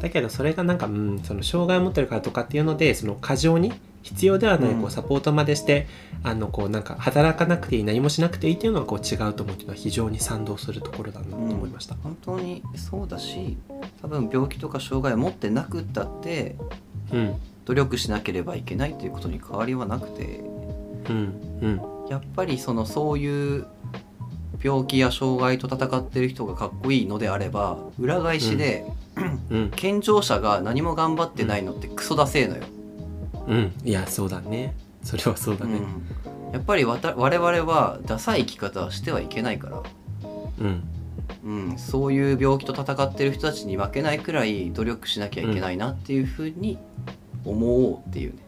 [0.00, 3.72] だけどそれがなんか、うん、その障害を持ってるからとかっていうのでその過剰に
[4.04, 4.80] 必要ではないうん。
[4.82, 5.86] こうサポートまでして、
[6.22, 11.96] あのこうなんか働かなくていい何もしなくていいっていうのはこう違うと思うっていうのは非常に賛同するところだなと思いました。
[11.96, 13.56] 本当にそうだし
[14.02, 16.56] 多分病気とか障害を持ってなくったって
[17.12, 17.34] うん。
[17.64, 20.40] 努力しなければいけないということに変わりはなくて
[21.08, 21.58] うん。
[21.62, 21.80] うん。
[22.10, 23.66] やっぱりそのそういう
[24.62, 28.84] 病気や障害と戦ってる人がかっこいいのであれば裏返しで、
[29.50, 29.70] うん。
[29.70, 32.64] 健常者が何も頑張ってないのってクソだせえのよ。
[33.46, 33.72] うん。
[33.84, 34.74] いやそうだね。
[35.02, 35.78] それはそうだね。
[35.78, 36.52] うん。
[36.52, 39.82] やっぱりわた我々はダサい生き方はしてはいけないから。
[40.60, 40.82] うん。
[41.44, 46.78] うん、そういう病気と戦ってる人たちに負けないくらい努力しなきゃいけないなっていうふうに
[47.44, 48.38] 思おうっていうね、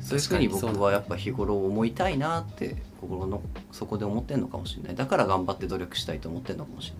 [0.00, 3.42] そういうふうに僕はやっぱ日頃思いたいなって心の
[3.72, 4.94] 底で思ってんのかもしれない。
[4.94, 6.96] だから頑張って努力したいと思ってんのかもしれ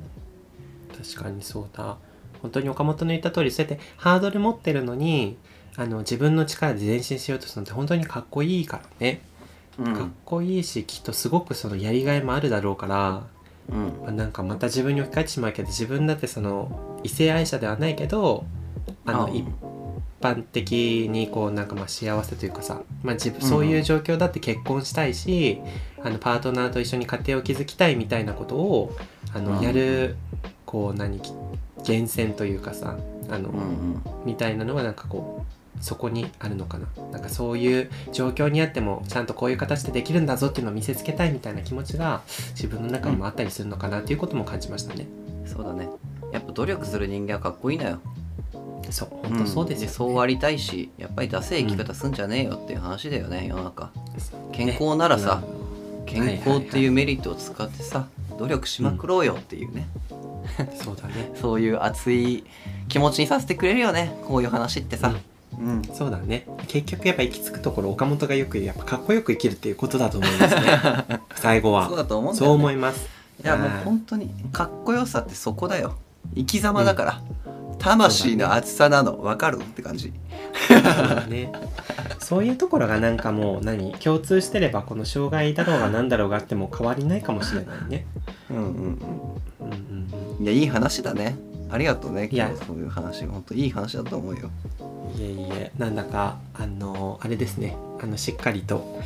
[0.96, 1.04] ない。
[1.04, 1.98] 確かにそうだ。
[2.40, 5.36] 本当に岡本の言った通りそうやってハードル持ってるのに
[5.76, 9.22] あの自分の力で前進しようとするのって本当にかっこいいからね、
[9.76, 13.26] かっこいいしきっとすごくそのやりがいもあるだろうから、
[13.68, 14.02] うん。
[14.02, 18.44] まあなんかまた自分に置き換えてしまうけど自分だってその異性愛者ではないけど
[19.04, 19.34] あのうん。
[19.36, 19.46] 一
[20.20, 23.48] 般的にこうなんかまあ幸せというかさ、まあ、自分うん。
[23.48, 25.60] そういう状況だって結婚したいし、
[26.02, 28.96] あのパートナーと一緒に家庭を築きたいみたいなことを
[29.34, 29.60] あの、うん。
[29.60, 30.16] やる
[30.64, 32.96] こう何源泉というかさ
[33.28, 34.02] あの、うんうん。
[34.24, 35.43] みたいなのはなんかこう
[35.84, 36.86] そこにあるのかな。
[37.12, 42.22] なんかそういう状況にあってもちゃんとこういう形でできるんだぞっていうのを見せつけたいみたいな気持ちが
[42.52, 45.06] 自分の中にもあったりするのかなっていうことも感じましたね。
[45.44, 45.90] そうだね。
[46.32, 48.00] やっぱ努力する人間はかっこいいのよ。
[48.90, 49.92] そう本当そうですよ、ね。
[49.92, 53.90] そうありたいしやっぱりダセえ生き方すんじゃねえよっていう話だよね世の中。
[54.52, 55.42] 健康ならさ、
[56.06, 58.06] 健康っていうメリットを使ってさ
[58.38, 59.86] 努力しまくろうよっていうね、
[60.82, 61.30] そうだね。
[61.36, 62.44] そういう熱い
[62.88, 65.14] 気持ちにさせてくれるよねこういう話ってさ、
[65.58, 65.82] うん。
[65.92, 66.46] そうだね。
[66.68, 71.20] 結局やっぱ行き着くところ岡本がよく言うやっぱかっこよく生きるっていうことだと思いますね。
[71.36, 71.88] 最後は。
[71.88, 73.08] そうだと思うんだそうよ、ね、思います。
[73.42, 75.96] いやもうはい本当にかっこよさってそこだよ。
[76.34, 77.22] 生き様だから、
[77.78, 80.12] 魂の熱さなの分かるって感じ。
[80.68, 81.52] そうだね。
[82.18, 88.06] そういうところがなんかもう何共通してればこの障害だろうが何だろうがあっても変わりないかもしれないね。
[88.50, 88.64] うんうん。
[88.64, 88.74] うん
[89.60, 90.44] うんうん。
[90.44, 91.36] いやいい話だね
[91.74, 92.46] ありがとうねいや。
[92.48, 94.48] 今日そういう話本当いい話だと思うよ。
[95.18, 97.76] いえいえなんだかあのあれですね。
[98.00, 99.00] あのしっかりと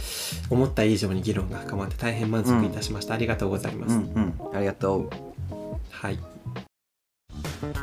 [0.51, 4.57] 思った以上に議論が深まって大変満足いたしました、ありがとうございます、うんうん。
[4.57, 5.11] ありがとう。
[5.91, 6.19] はい。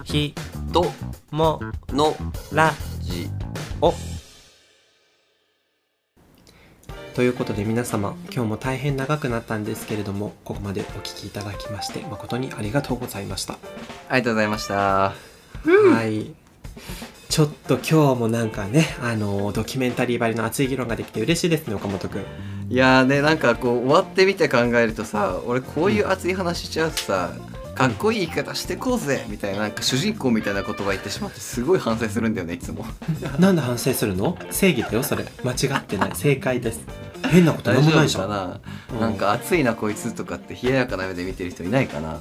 [0.03, 0.33] ひ
[0.71, 0.85] と
[1.31, 1.59] も
[1.89, 2.15] の
[2.51, 2.71] ら
[3.01, 3.29] じ
[3.81, 3.93] お
[7.15, 13.53] ということで皆様今日も大変長くなったんですけれどもここまでお聞きいただきまして誠にありがとうございました。
[14.09, 14.75] ありがとうございました。
[14.75, 15.13] は
[16.05, 16.33] い。
[17.29, 22.21] ちょっと今日もなんかねあのドキュメンタリーばりの熱い議論ができて嬉しいですね岡本くん。
[22.69, 27.31] いやーねなんかこう終わってみて考えるとさ俺こういう熱い話しちゃうとさ、
[27.75, 32.85] かっこいい言い方してこうぜみたいななんか主人公みたいな言葉言ってしまってすごい反省するんだよねいつも。
[33.39, 34.37] なんで反省するの？
[34.51, 35.25] 正義だよそれ。
[35.45, 36.11] 間違ってない。
[36.13, 36.81] 正解です
[37.27, 38.29] 変なこと大丈なんもないじゃん。
[38.29, 38.59] な、
[38.93, 38.99] うん。
[38.99, 42.19] なんか熱いなこいつとかって冷ややかな目で見てる人いないかな、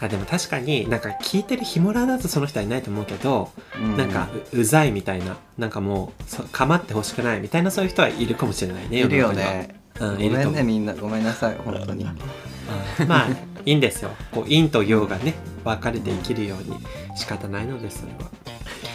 [0.00, 9.80] あでも確かになんか聞いてるヒモラだとその人はいないと思うけど、うなんかううざいみたいななんかもうそ構ってほしくないみたいなそういう人はいるかもしれないねいるよね。
[10.00, 12.04] うんごめんねみんなごめんなさい本当に。
[12.04, 13.08] うん。
[13.08, 13.28] まあ
[13.64, 14.10] いいんですよ。
[14.32, 15.34] こう陰と陽がね
[15.64, 16.76] 分かれて生きるように
[17.16, 18.06] 仕方ないのですそ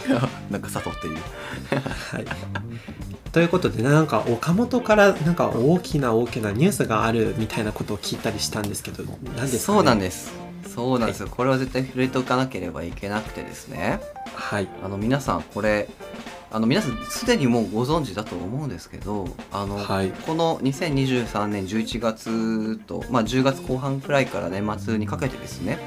[0.08, 0.28] れは。
[0.50, 1.18] なんか佐藤っていう
[1.74, 2.24] はい
[3.32, 10.32] ということでなんか岡本からなんか大きな大きなニュースがあるみたいなことを聞いたりしたんですけど何ですか、ね、そうなんです。
[10.74, 14.00] そうなんですよ、これは絶対触れておかなければいけなくてですね。
[14.34, 14.68] はい。
[14.82, 15.88] あの皆さんこれ
[16.50, 20.10] あの皆さんすでにもうご存知だと思うんですけどあの、はい。
[20.10, 25.78] この2023年11月と、まあ、10月後半くらいから年末にかけてですね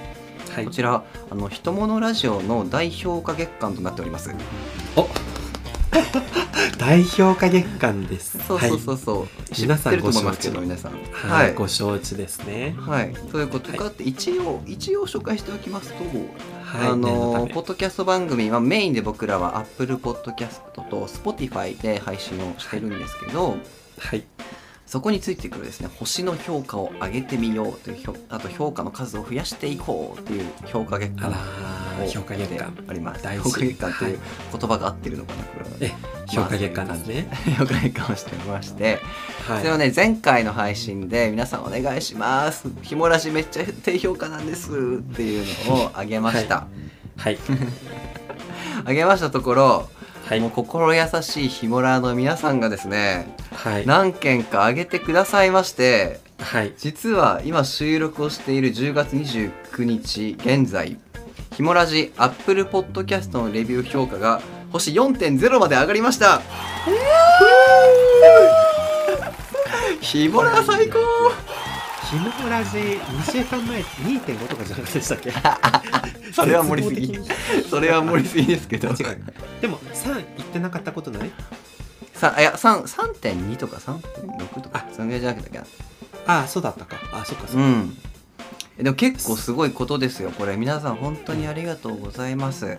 [0.51, 0.65] はい。
[0.65, 4.33] こちらあの「ひとものラジオ」の大評価月間となっております。
[4.95, 5.07] お
[6.77, 8.37] 大評価月間です。
[8.45, 9.99] そうそうそうそう、知皆さん。
[9.99, 10.21] ご承
[10.61, 12.75] 皆さんはい、ご承知ですね。
[12.79, 23.57] はい、ということかって一応、一応紹介しておきますと、はいあのポッドキャスト番組はメインで僕らは Apple Podcast と Spotify で配信をしてるんですけど、
[23.99, 24.23] はい
[24.85, 32.55] そこについてくるですね星の評価を上げてみようという評あと評価の数を増やしていこうという評価月間あらをー評価月間。
[32.55, 34.19] やってあります評価月間という
[34.51, 35.43] 言葉が合ってるのかな。
[35.43, 35.91] これはえ
[36.27, 37.27] 評価月間ですね、
[37.57, 38.99] 評価月間をしてまして、
[39.47, 39.59] はい。
[39.59, 42.69] それをね前回の配信で皆さんお願いします。
[42.81, 44.73] ひもらしめっちゃ低評価なんですっ
[45.15, 46.67] ていうのをあげました、
[47.17, 47.37] はい。
[48.85, 49.89] あげましたところ、
[50.27, 50.39] はい。
[50.39, 53.85] もう心優しいひもらの皆さんがですねはい。
[53.85, 56.73] 何件かあげてくださいましてはい。
[56.77, 60.97] 実は今収録をしている10月29日現在
[61.55, 66.41] ひもラジアップルポッドキャストのレビュー評価が星4.0まで上がりました。
[70.01, 70.99] ひもラ最高。
[72.09, 75.31] ひもラジ2週間前2.5とかじゃなかったでしたっけ？
[76.33, 77.19] それは盛りすぎ。
[77.69, 78.89] それは盛りすぎですけど
[79.65, 81.31] でも3言ってなかったことない？
[82.13, 85.57] さいや3 3.2とか3.6とかあそんぐらいじゃなかったっけ？
[85.57, 85.65] な
[86.27, 86.97] ああそうだったか。
[87.11, 87.97] あそっかそっか、うん。
[88.77, 90.55] でも結構すごいことですよこれ。
[90.55, 92.77] 皆さん本当にありがとうございます。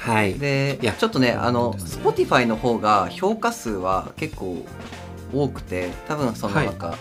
[0.00, 0.34] はい。
[0.34, 0.92] でいや。
[0.92, 4.66] ちょっとねあの Spotify の方が評価数は結構
[5.32, 6.66] 多くて多分そのはい。
[6.66, 6.96] なんか、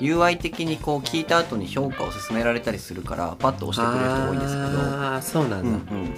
[0.00, 4.80] UI 的にこう聞いた後に評価を勧められたりするからパッと押してくれる人多いんですけど。
[4.98, 6.14] ああそうなんだ、うんうん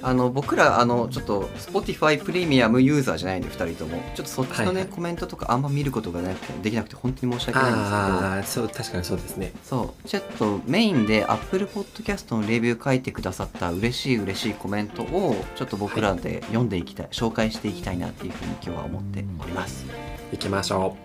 [0.00, 4.00] あの僕らあのちょっと Spotify プレミアムユーザーじゃないんで2人とも。
[4.14, 4.86] ちょっとそっちのね、はいはい。
[4.86, 7.96] コメントとかあんま見ることがなくてできなくて本当に申し訳ないんですけど。
[7.96, 9.52] ああそう確かにそうですね。
[9.64, 10.08] そう。
[10.08, 19.84] ちょっとメインで Apple Podcast のレビュー書いてくださった嬉しい嬉しいコメントをちょっと僕らで読んでいきたい、紹介していきたいなっていうふうに今日は思っております。
[20.32, 20.96] 行きましょ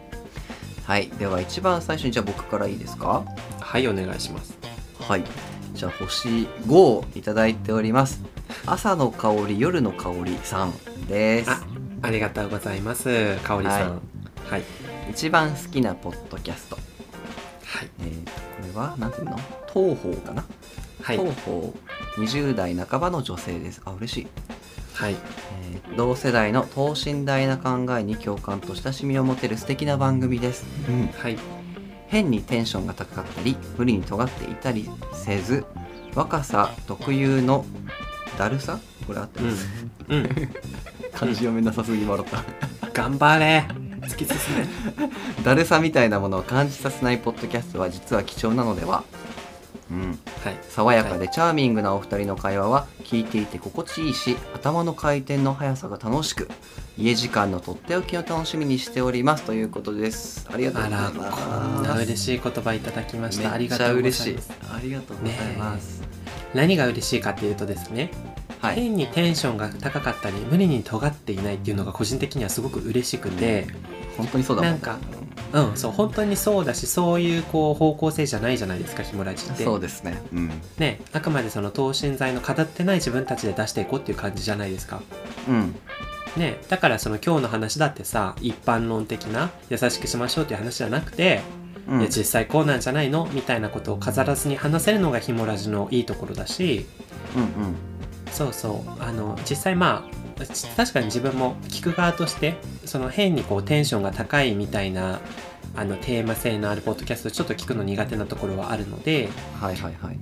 [0.85, 1.07] はい。
[1.17, 3.23] では一番最初にじゃあ僕からいいですか？
[3.25, 4.57] うはいお願いします。
[4.99, 5.23] はい。
[5.73, 6.27] じゃあ星
[6.67, 8.21] 5をいただいております
[8.65, 10.73] 朝の香り夜の香りさん
[11.07, 11.51] です。
[11.51, 11.63] あ
[12.01, 13.91] ありがとうございますかおりさん。
[13.91, 13.99] は
[14.49, 14.63] はい。
[15.09, 16.75] 一番好きなポッドキャスト。
[16.75, 16.81] は
[17.83, 17.89] い。
[18.01, 19.37] えー、とこれは何ていうの？
[19.73, 20.45] 東宝かな、
[21.01, 21.17] はい。
[21.17, 21.57] 東宝
[22.17, 23.81] 20代半ばの女性です。
[23.85, 24.27] あ嬉しい。
[24.93, 25.13] はい。
[25.13, 31.37] えー同世代の等身大な考えに共感と親しみを持てる素敵な番組です、うん、はい。
[32.07, 35.65] 変にテンションが高かったり無理に尖っていたりせず
[36.15, 37.65] 若さ特有の
[38.37, 38.79] だるさ？
[39.05, 39.49] これあってうん。
[39.49, 39.67] ます、
[40.09, 40.29] うん。
[41.13, 42.43] 漢字読めなさすぎ笑った。
[42.91, 43.65] 頑張れ。
[44.01, 45.43] 突き進め。
[45.43, 49.03] だるさみたいなものを感じさせないポッドキャストは実は貴重なのでは？
[49.91, 50.19] うん。
[50.43, 50.57] はい。
[50.69, 56.49] 爽やかでチャーミングなお二人の会話は聞いていて心地いいし頭の回転の速さが楽しく
[56.97, 60.47] 家時間のとっておきを楽しみにしておりますということです。
[60.51, 61.13] ありがとうございます。
[61.13, 63.53] こんな嬉しい言葉いただきました。
[63.53, 64.51] ありがとうございます。
[64.73, 66.01] ありがとうございます、
[66.53, 68.11] 何が嬉しいかっていうとですね、
[68.61, 68.75] はい。
[68.75, 73.67] 変にテンションが高かったり無理に尖っていないっていうのが個人的にはすごく嬉しくて、
[74.17, 74.99] 本当にそうだもんなんか
[75.53, 79.63] うんそう本当にそうだしそういうこう方向性じゃないじゃないですかひもラジって。
[79.63, 80.21] そうですね。
[80.33, 80.51] うん。
[80.77, 85.01] ねあくまでその等身大の語ってない自分たちで出していこうっていう感じじゃないですか。
[85.47, 85.75] うん。
[86.37, 91.41] ねだからその今日の話だってさ一般論的な優しくしましょうっていう話じゃなくて、
[91.87, 91.99] うん。
[92.01, 93.27] 実際こうなんじゃないの？
[93.33, 96.85] みたいなことを飾らずに話せるのがひもラジのいいところだし。
[97.35, 97.75] うんうん。
[98.31, 99.03] そうそう。
[99.03, 100.07] あの実際ま
[100.39, 102.55] あち確かに自分も聞く側として
[102.85, 105.19] その変にこうテンションが高いみたいな
[105.75, 109.29] あのテーマ性のあるポッドキャストちょっと聞くの苦手なところはあるので。
[109.59, 110.19] はいはいはい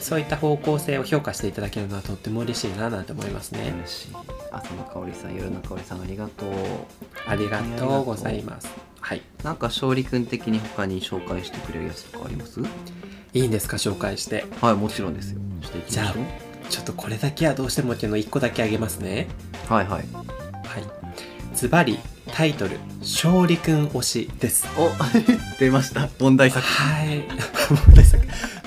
[0.00, 3.72] そういった方向性を評価していただけるのはとっても嬉しいななんて思いますね。
[3.76, 4.08] 嬉しい。
[4.50, 6.50] 朝の香りさん夜の香りさんありがとう
[7.26, 8.68] ありがとうございます。
[9.00, 9.22] はい。
[9.44, 12.60] なんか勝利君的に他に紹介してくれるやつとかあります？
[13.32, 14.44] いいんですか紹介して。
[14.60, 15.40] はいもちろんですよ。
[15.62, 16.24] していきましょう。
[16.70, 19.28] ちょっとこれだけはどうしてもっていうの1個だけあげますね。
[19.68, 20.00] はいはい。
[20.00, 20.04] はい。
[21.54, 21.98] ズバリ
[22.32, 24.66] タイトル「勝利くん推し」です。
[24.76, 24.90] お
[25.58, 26.08] 出ました。
[26.18, 27.24] 問題作はい。
[27.86, 28.24] 問題作。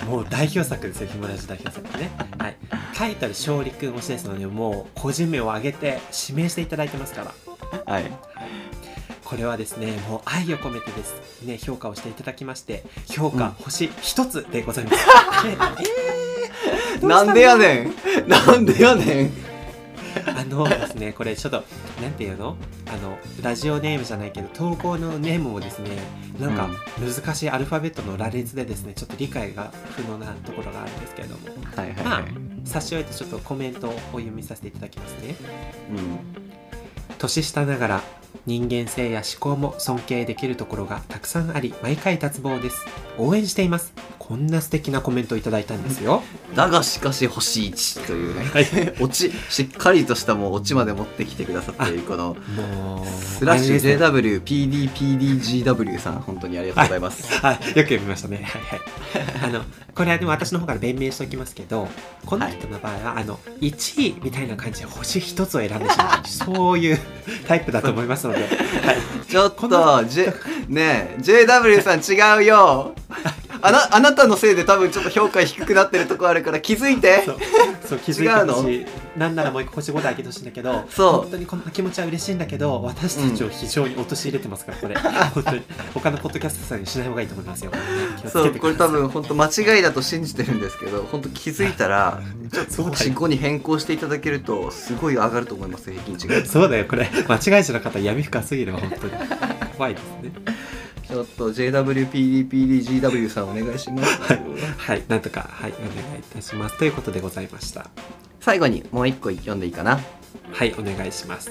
[0.07, 1.07] もう代表作ですよ。
[1.11, 2.11] ひもラジ代表作ね。
[2.38, 2.55] はい。
[2.95, 7.24] タイトル「勝利くん推し」ですのでもう個人名を挙げて指名していただいてますか
[7.88, 7.93] ら。
[7.93, 8.11] はい。
[9.24, 11.14] これはですねもう愛を込めてです。
[11.43, 14.97] ね評価をしていただきまして評価星一つでございます、
[15.43, 17.93] で えーなんでやねん。
[18.28, 19.53] なんでやねん
[20.26, 21.64] あのですねこれちょっと
[22.01, 22.57] なんていうの？
[22.88, 25.89] あのラジオネームじゃないけど投稿のネームもですね
[26.39, 31.47] なんか難しいアルファベットの羅列でですねちょっと理解が不能なところがあるんですけれども。
[31.76, 32.32] はいはいまあはい、
[32.66, 35.36] 差し置いてちょっとコメントをお読みさせていただきますね。
[35.89, 36.20] うん。
[37.18, 38.01] 年下ながら
[38.45, 42.86] 人間性や思考も尊敬できるところがたくさんあり毎回脱帽です。
[43.17, 43.93] 応援しています。
[44.19, 46.23] こんな素敵なコメントをいただいたんですよ。
[46.55, 48.45] だがしかし星1というね。
[48.45, 48.93] はい。
[49.03, 52.36] オチしっかりとしたもうオチまで持ってきてくださっているこの
[53.05, 58.38] スラッシュ JWPDPDGW さん本当にありがとうございます、 はい、よく読みましたね。
[58.38, 58.81] はいはい。
[59.43, 59.63] あの、
[59.93, 61.88] これはでも私の方から弁明しておきますけど、
[62.25, 66.99] この人の場合は、あの、1位みたいな感じで星1つを選んでしまう、 そういう
[67.47, 68.39] タイプだと思いますので、
[68.86, 69.26] はい。
[69.28, 70.34] ちょっと、J、
[70.67, 72.93] ねえ JW さん違うよ
[73.61, 77.24] あなあなたのせいで多分ちょっと評価低くなってるとこあるから気づいて
[77.88, 78.86] そう気づいてほしい。
[79.18, 84.95] なんならもう一個星5であげてほしいんだけど、そう本当にこんな気持ちは嬉しいんだけど、私たちを非常に陥れてますから、これ。
[85.34, 85.61] 本当に。
[85.93, 87.72] 他のポッドキャストさんにしない方がいいと思いますよ。
[88.28, 92.22] そうこれ多分本当間違いだと信じてるんですけど本当気づいたら
[92.76, 97.09] 星5に変更していただけるとすごい上がると思います平均値が そうだよ、これ。
[97.28, 99.14] 間違いじゃなかったら闇深すぎるわ、本当に。
[99.78, 100.32] 怖いですね。
[101.07, 104.20] ちょっと JWPDPDGW さんお願いします
[104.78, 106.78] はい、なんとか、はい、お願いいたします。
[106.78, 107.88] ということでございました。
[108.43, 110.01] 最後にもう一個読んでいいかな？
[110.51, 111.49] はい、お願いします。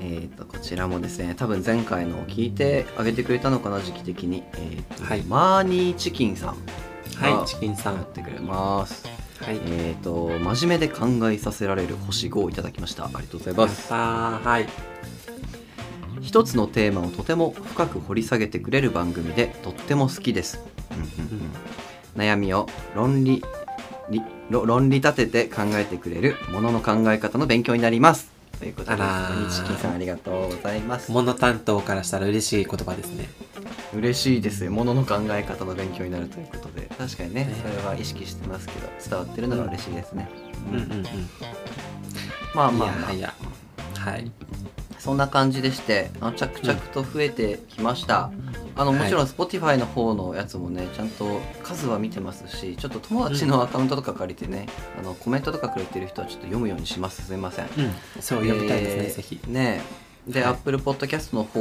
[0.00, 5.22] えー、とこちらもですね多分前回のを聞いてあげてくれたのかな時期的に、えーとはい。
[5.24, 6.56] マーニーチキンさん
[7.16, 9.06] はいチキンさんやってくれます。
[9.42, 9.60] はい。
[9.66, 13.04] えーと真面目で考えさせられる星5をいただきました。
[13.04, 13.92] ありがとうございます。
[13.92, 14.66] はい。
[16.22, 20.58] 一つのテーマをとても深く掘り下げてくれる番組でとっても好きです、
[20.90, 21.04] うんうん。
[21.04, 21.50] うん。
[22.16, 23.44] 悩みを論理
[24.50, 28.30] 論理立てて考えてくれるものの考え方の勉強になります。
[28.58, 29.50] ということであらー。
[29.50, 31.10] チキンさんありがとうございます。
[31.10, 33.28] モノ担当からしたら嬉しい言葉ですね。
[33.94, 34.70] 嬉しいですよ。
[34.70, 36.86] ものの考え方の勉強になるということで。
[36.98, 37.54] 確かにねね。
[37.62, 40.28] それは意識してますけど伝わってるのが嬉しいですね、
[40.70, 41.04] うんうんうん。
[42.54, 43.12] まあまあまあ。
[43.12, 43.34] いやいや
[43.96, 44.30] はい
[45.04, 48.30] そんな感じでしてあの着々と増えてきました、
[48.74, 54.66] あのもちろん Spotify の方のやつもねちゃんと数は見てますしちょっと友達のアカウントとか借りてね、
[54.98, 57.26] あのコメントとかくれてる人はちょっと読むようにします。
[57.26, 57.66] すいません。
[57.66, 57.72] うん。
[58.22, 59.40] そう読みたいですね、えーぜひ。
[59.46, 59.82] ね
[60.26, 60.52] で、はい。
[60.52, 61.60] Apple Podcast の方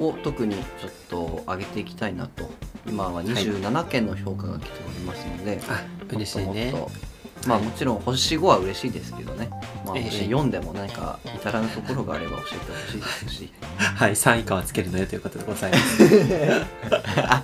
[0.00, 2.50] を特にちょっと上げていきたいなと。
[2.86, 6.70] 今は27件の評価が来ておりますので、あ嬉しいね。
[6.70, 7.17] もっともっと
[7.48, 9.48] まあもちろん星5は嬉しいですけどね、
[9.86, 10.04] まあ、ええ。
[10.04, 13.52] 星4でも何か至らぬところがあれば教えてほしいですし。
[13.78, 16.02] はい3以下はつけるのよということでございます。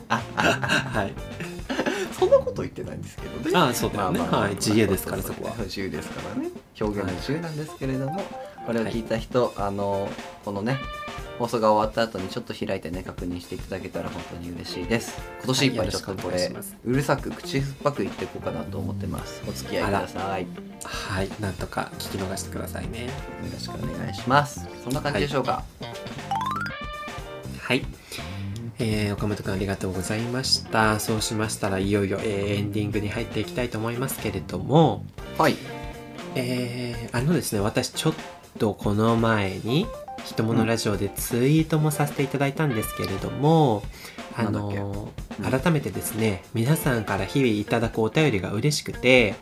[0.09, 1.13] はい。
[2.19, 3.57] そんなこと言ってないんですけどね。
[3.57, 4.21] ああそうだよね。
[4.21, 5.55] はい自由ですからそこは。
[5.65, 6.51] 自由ですからね。
[6.79, 8.23] 表現の自由なんですけれども、
[8.67, 10.09] これを聞いた人、あの
[10.45, 10.79] このね
[11.39, 15.21] 放送が終わった後にちょっと開いてね確認していただけたら本当に嬉しいです。
[15.39, 16.53] 今年いっぱいちょっとこれ、はい
[16.85, 19.43] うるさく口酸っぱく言っていこうかなと思ってます。
[19.49, 20.43] お付き合いください。
[20.43, 20.49] よ
[20.85, 23.11] はいなんとか聞き逃してくださいね。
[23.53, 24.67] ろしくお願いします。
[24.85, 25.65] そんな感じでしょうか？
[27.59, 27.85] はい。
[28.79, 31.01] えー岡本くんありがとうございました。
[31.01, 35.05] そうしましたらいよいよ、えーエンディングに入っていきたいと思いますけれども。
[35.37, 35.57] はい。
[36.37, 38.15] えーあのですね私ちょっ
[38.59, 39.87] とこの前に
[40.25, 43.83] 「ひとものラジオ」でツイートもさせていただいたんですけれども、
[44.37, 44.77] あなんだっけ？
[44.79, 45.09] の
[45.43, 45.61] うん。
[45.61, 49.35] 改めてですね皆さんから日々いただくお便りが嬉しくて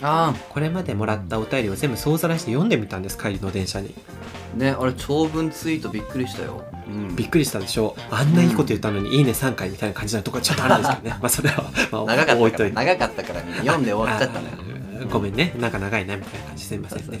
[0.00, 3.94] あこれまでもらったお便りを全部総ざらいして読んでみたんです帰りの電車に。
[4.54, 7.14] あねあれ長文ツイートびっくりしたよ、うん。
[7.16, 7.94] びっくりしたでしょ？
[8.10, 11.18] あんないいこと言ったのに「いいね3回」みたいな感じなとこちょっとあるんですけどね。
[11.22, 14.52] まあそれは、まあ、長かったから長かったからみんな読んで終わっちゃったのよ。
[14.58, 15.54] あーごめんね。
[15.58, 16.64] なんか長いなみたいな感じ。
[16.64, 17.04] すみませんね。
[17.06, 17.20] そうそ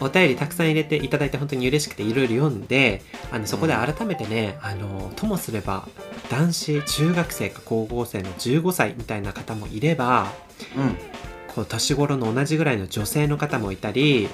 [0.00, 5.88] お便りたくさん入れていただいて本当に嬉しくていろいろ読んであのそこで改めてね、あのともすれば
[6.30, 10.32] 男子中学生か高校生の15歳みたいな方もいれば
[11.54, 14.28] こう年頃の同じぐらいの女性の方もいたり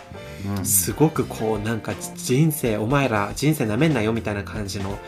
[0.45, 4.99] うん、うんすごくこうなんか人生お前ら人生なめんなよみたいな感じの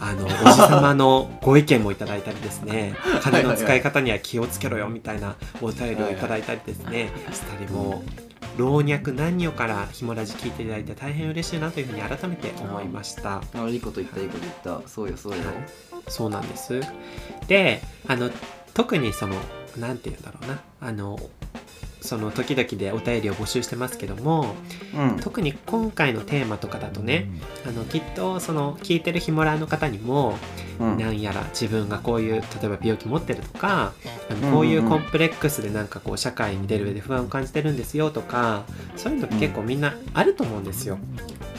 [0.00, 2.94] あのおじさまのご意見もいただいたりですね。
[3.20, 7.10] 金の使い方には気をつけろよみたいなお便りをいただいたりですね。
[7.32, 8.02] したりも
[8.56, 13.42] 老若男女からひもラジ聞いていただいて大変嬉しいなというふうに改めて思いました。
[13.54, 14.88] あいいこと言ったいいこと言った。
[14.88, 15.38] そうよそうよ。
[16.08, 16.80] そうなんです。
[17.46, 18.30] であの
[18.74, 19.36] 特にその
[19.76, 20.60] なんて言うんだろうな。
[20.80, 21.18] あの
[22.00, 24.54] その時々でお便りを募集してますけども
[24.94, 25.16] うん。
[25.20, 27.28] 特に今回のテーマとかだとね
[27.66, 30.36] あのきっとその聞いてるヒモラーの方にも、
[30.78, 30.98] うん。
[30.98, 33.92] なんやら自分がこういう例えば病気持ってるとか
[34.30, 34.50] あうんうん。
[34.50, 38.64] のこういうコンプレックスでなんかこう社会に出る上で不安を感じてるんですよとか
[38.96, 40.98] そういうのって結構みんなあると思うんですよ、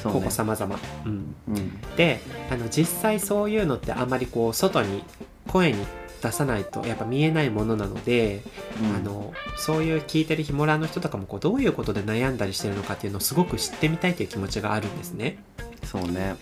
[0.02, 0.20] そうね。
[0.20, 0.80] ここ様々。
[1.06, 1.96] うん、うん。
[1.98, 5.04] であの実際そういうのってあんまりこう外に
[5.48, 5.86] 声に
[6.22, 8.42] 出さないとやっぱ見えないものなので、
[8.82, 8.96] うん。
[8.96, 15.38] あのそういう聞いてるヒモラーの人とかもこうどういうことで悩んだりしてるのかっていうのをすごく知ってみたいという気持ちがあるんですね。
[15.84, 16.36] そうね。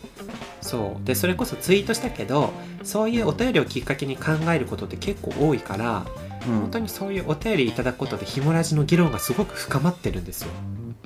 [0.62, 1.06] そう。
[1.06, 2.52] でそれこそツイートしたけど
[2.84, 6.06] そういうお便りをきっかけに考えることって結構多いから、
[6.48, 6.60] うん。
[6.60, 10.50] 本当にそういうお便りいただくことでヒモラジの議論がすごく深まってるんですよ。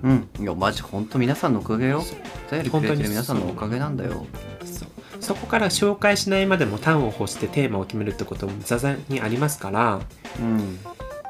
[0.03, 0.29] うん。
[0.39, 2.03] いやマジ本当皆さんのおかげよ。
[2.49, 4.25] お便りくれてる皆さんのおかげなんだよ。
[4.65, 4.89] そう
[5.21, 10.01] そこから紹介しないまでも端を欲してテーマを決めるってことも座々にありますから。
[10.39, 10.79] うん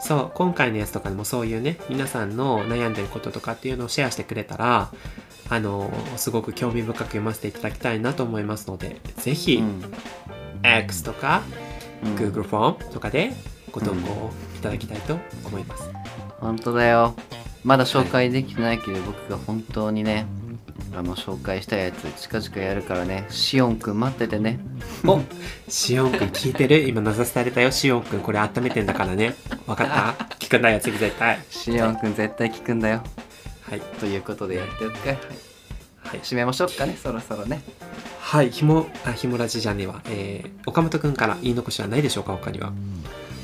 [0.03, 4.91] そう今回のやつとかでもそういうね皆さんの悩んでることとかっていうのをシェアしてくれたら
[5.47, 9.83] あのすごく興味深く読ませていただきたいなと思いますのでぜひ、うん。
[10.63, 11.43] X とか
[12.03, 12.15] うん。
[12.15, 13.31] Google フォームとかで
[13.71, 15.91] ご投稿いただきたいと思います。
[16.39, 17.13] 本当だよ。
[17.63, 20.25] まだ紹介できてないけど、僕が本当にね
[20.93, 23.25] あの紹介したやつ近々やるからね。
[23.29, 24.59] シオンくん待っててね。
[25.05, 25.21] お
[25.67, 26.87] シオンくん聞いてる？
[26.87, 27.71] 今名指されたよ。
[27.71, 29.35] シオンくんこれ温めてんだからね。
[29.65, 30.25] 分かった？
[30.35, 31.39] 聞くんだよ次絶対。
[31.49, 33.03] シオンくん絶対聞くんだよ。
[33.61, 33.81] はい。
[33.81, 35.09] ということでやっておくか。
[35.09, 35.15] は
[36.15, 36.19] い。
[36.19, 36.97] 締めましょうかね。
[37.01, 37.61] そろそろね。
[38.19, 38.51] はい。
[38.51, 42.33] ひもあひもラジじゃねえわ、えー、岡本くんから言い残しはないでしょうか？
[42.33, 42.73] 他には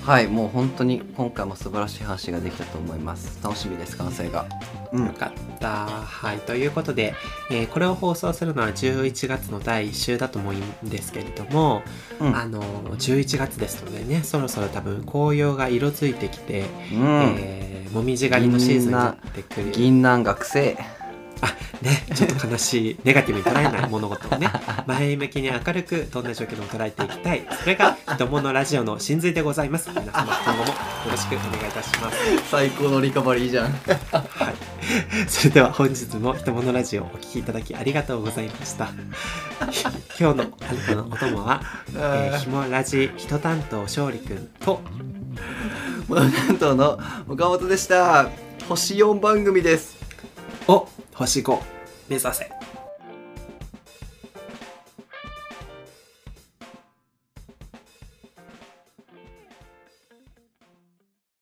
[0.07, 4.45] はいもう本当に今回も素晴らしい話ができたと思います楽しみです完成が
[4.93, 5.85] うよかった。
[5.85, 6.37] はい。
[6.37, 7.13] ということで、
[7.51, 11.81] えーこれを放送するのは11月の第1週だと思うんですけれども、
[12.21, 12.61] うんあの、
[12.95, 16.61] 11月ですのでね、そろそろ多分紅葉が色づいてきて、
[16.93, 19.71] うん、えーもみじ狩りのシーズンになってくる。
[19.71, 20.77] 銀杏学生
[21.81, 24.49] ね、ちょっと悲しい、ネガティブに捉えない物事をね、
[24.87, 27.45] 前向きに明るく、どんな状況でも捉えていきたい。
[27.61, 29.89] それが、人物ラジオの真髄でございます。
[29.89, 30.73] 皆様、今後もよ
[31.11, 32.17] ろしくお願いいたします。
[32.49, 34.77] 最高のリカバリーじゃんはい。
[35.27, 38.89] それでは本日も人物ラジオをお聞きいただきありがとうございました。
[40.19, 41.61] 今日のあなたのお供は、
[41.93, 44.81] えー、ひもラジ人担当勝利くんと、
[46.07, 48.29] モノ担当の岡本でした
[48.67, 49.97] 星4番組です
[50.67, 50.87] お、
[51.17, 51.59] 星5、
[52.09, 52.56] 目指せ。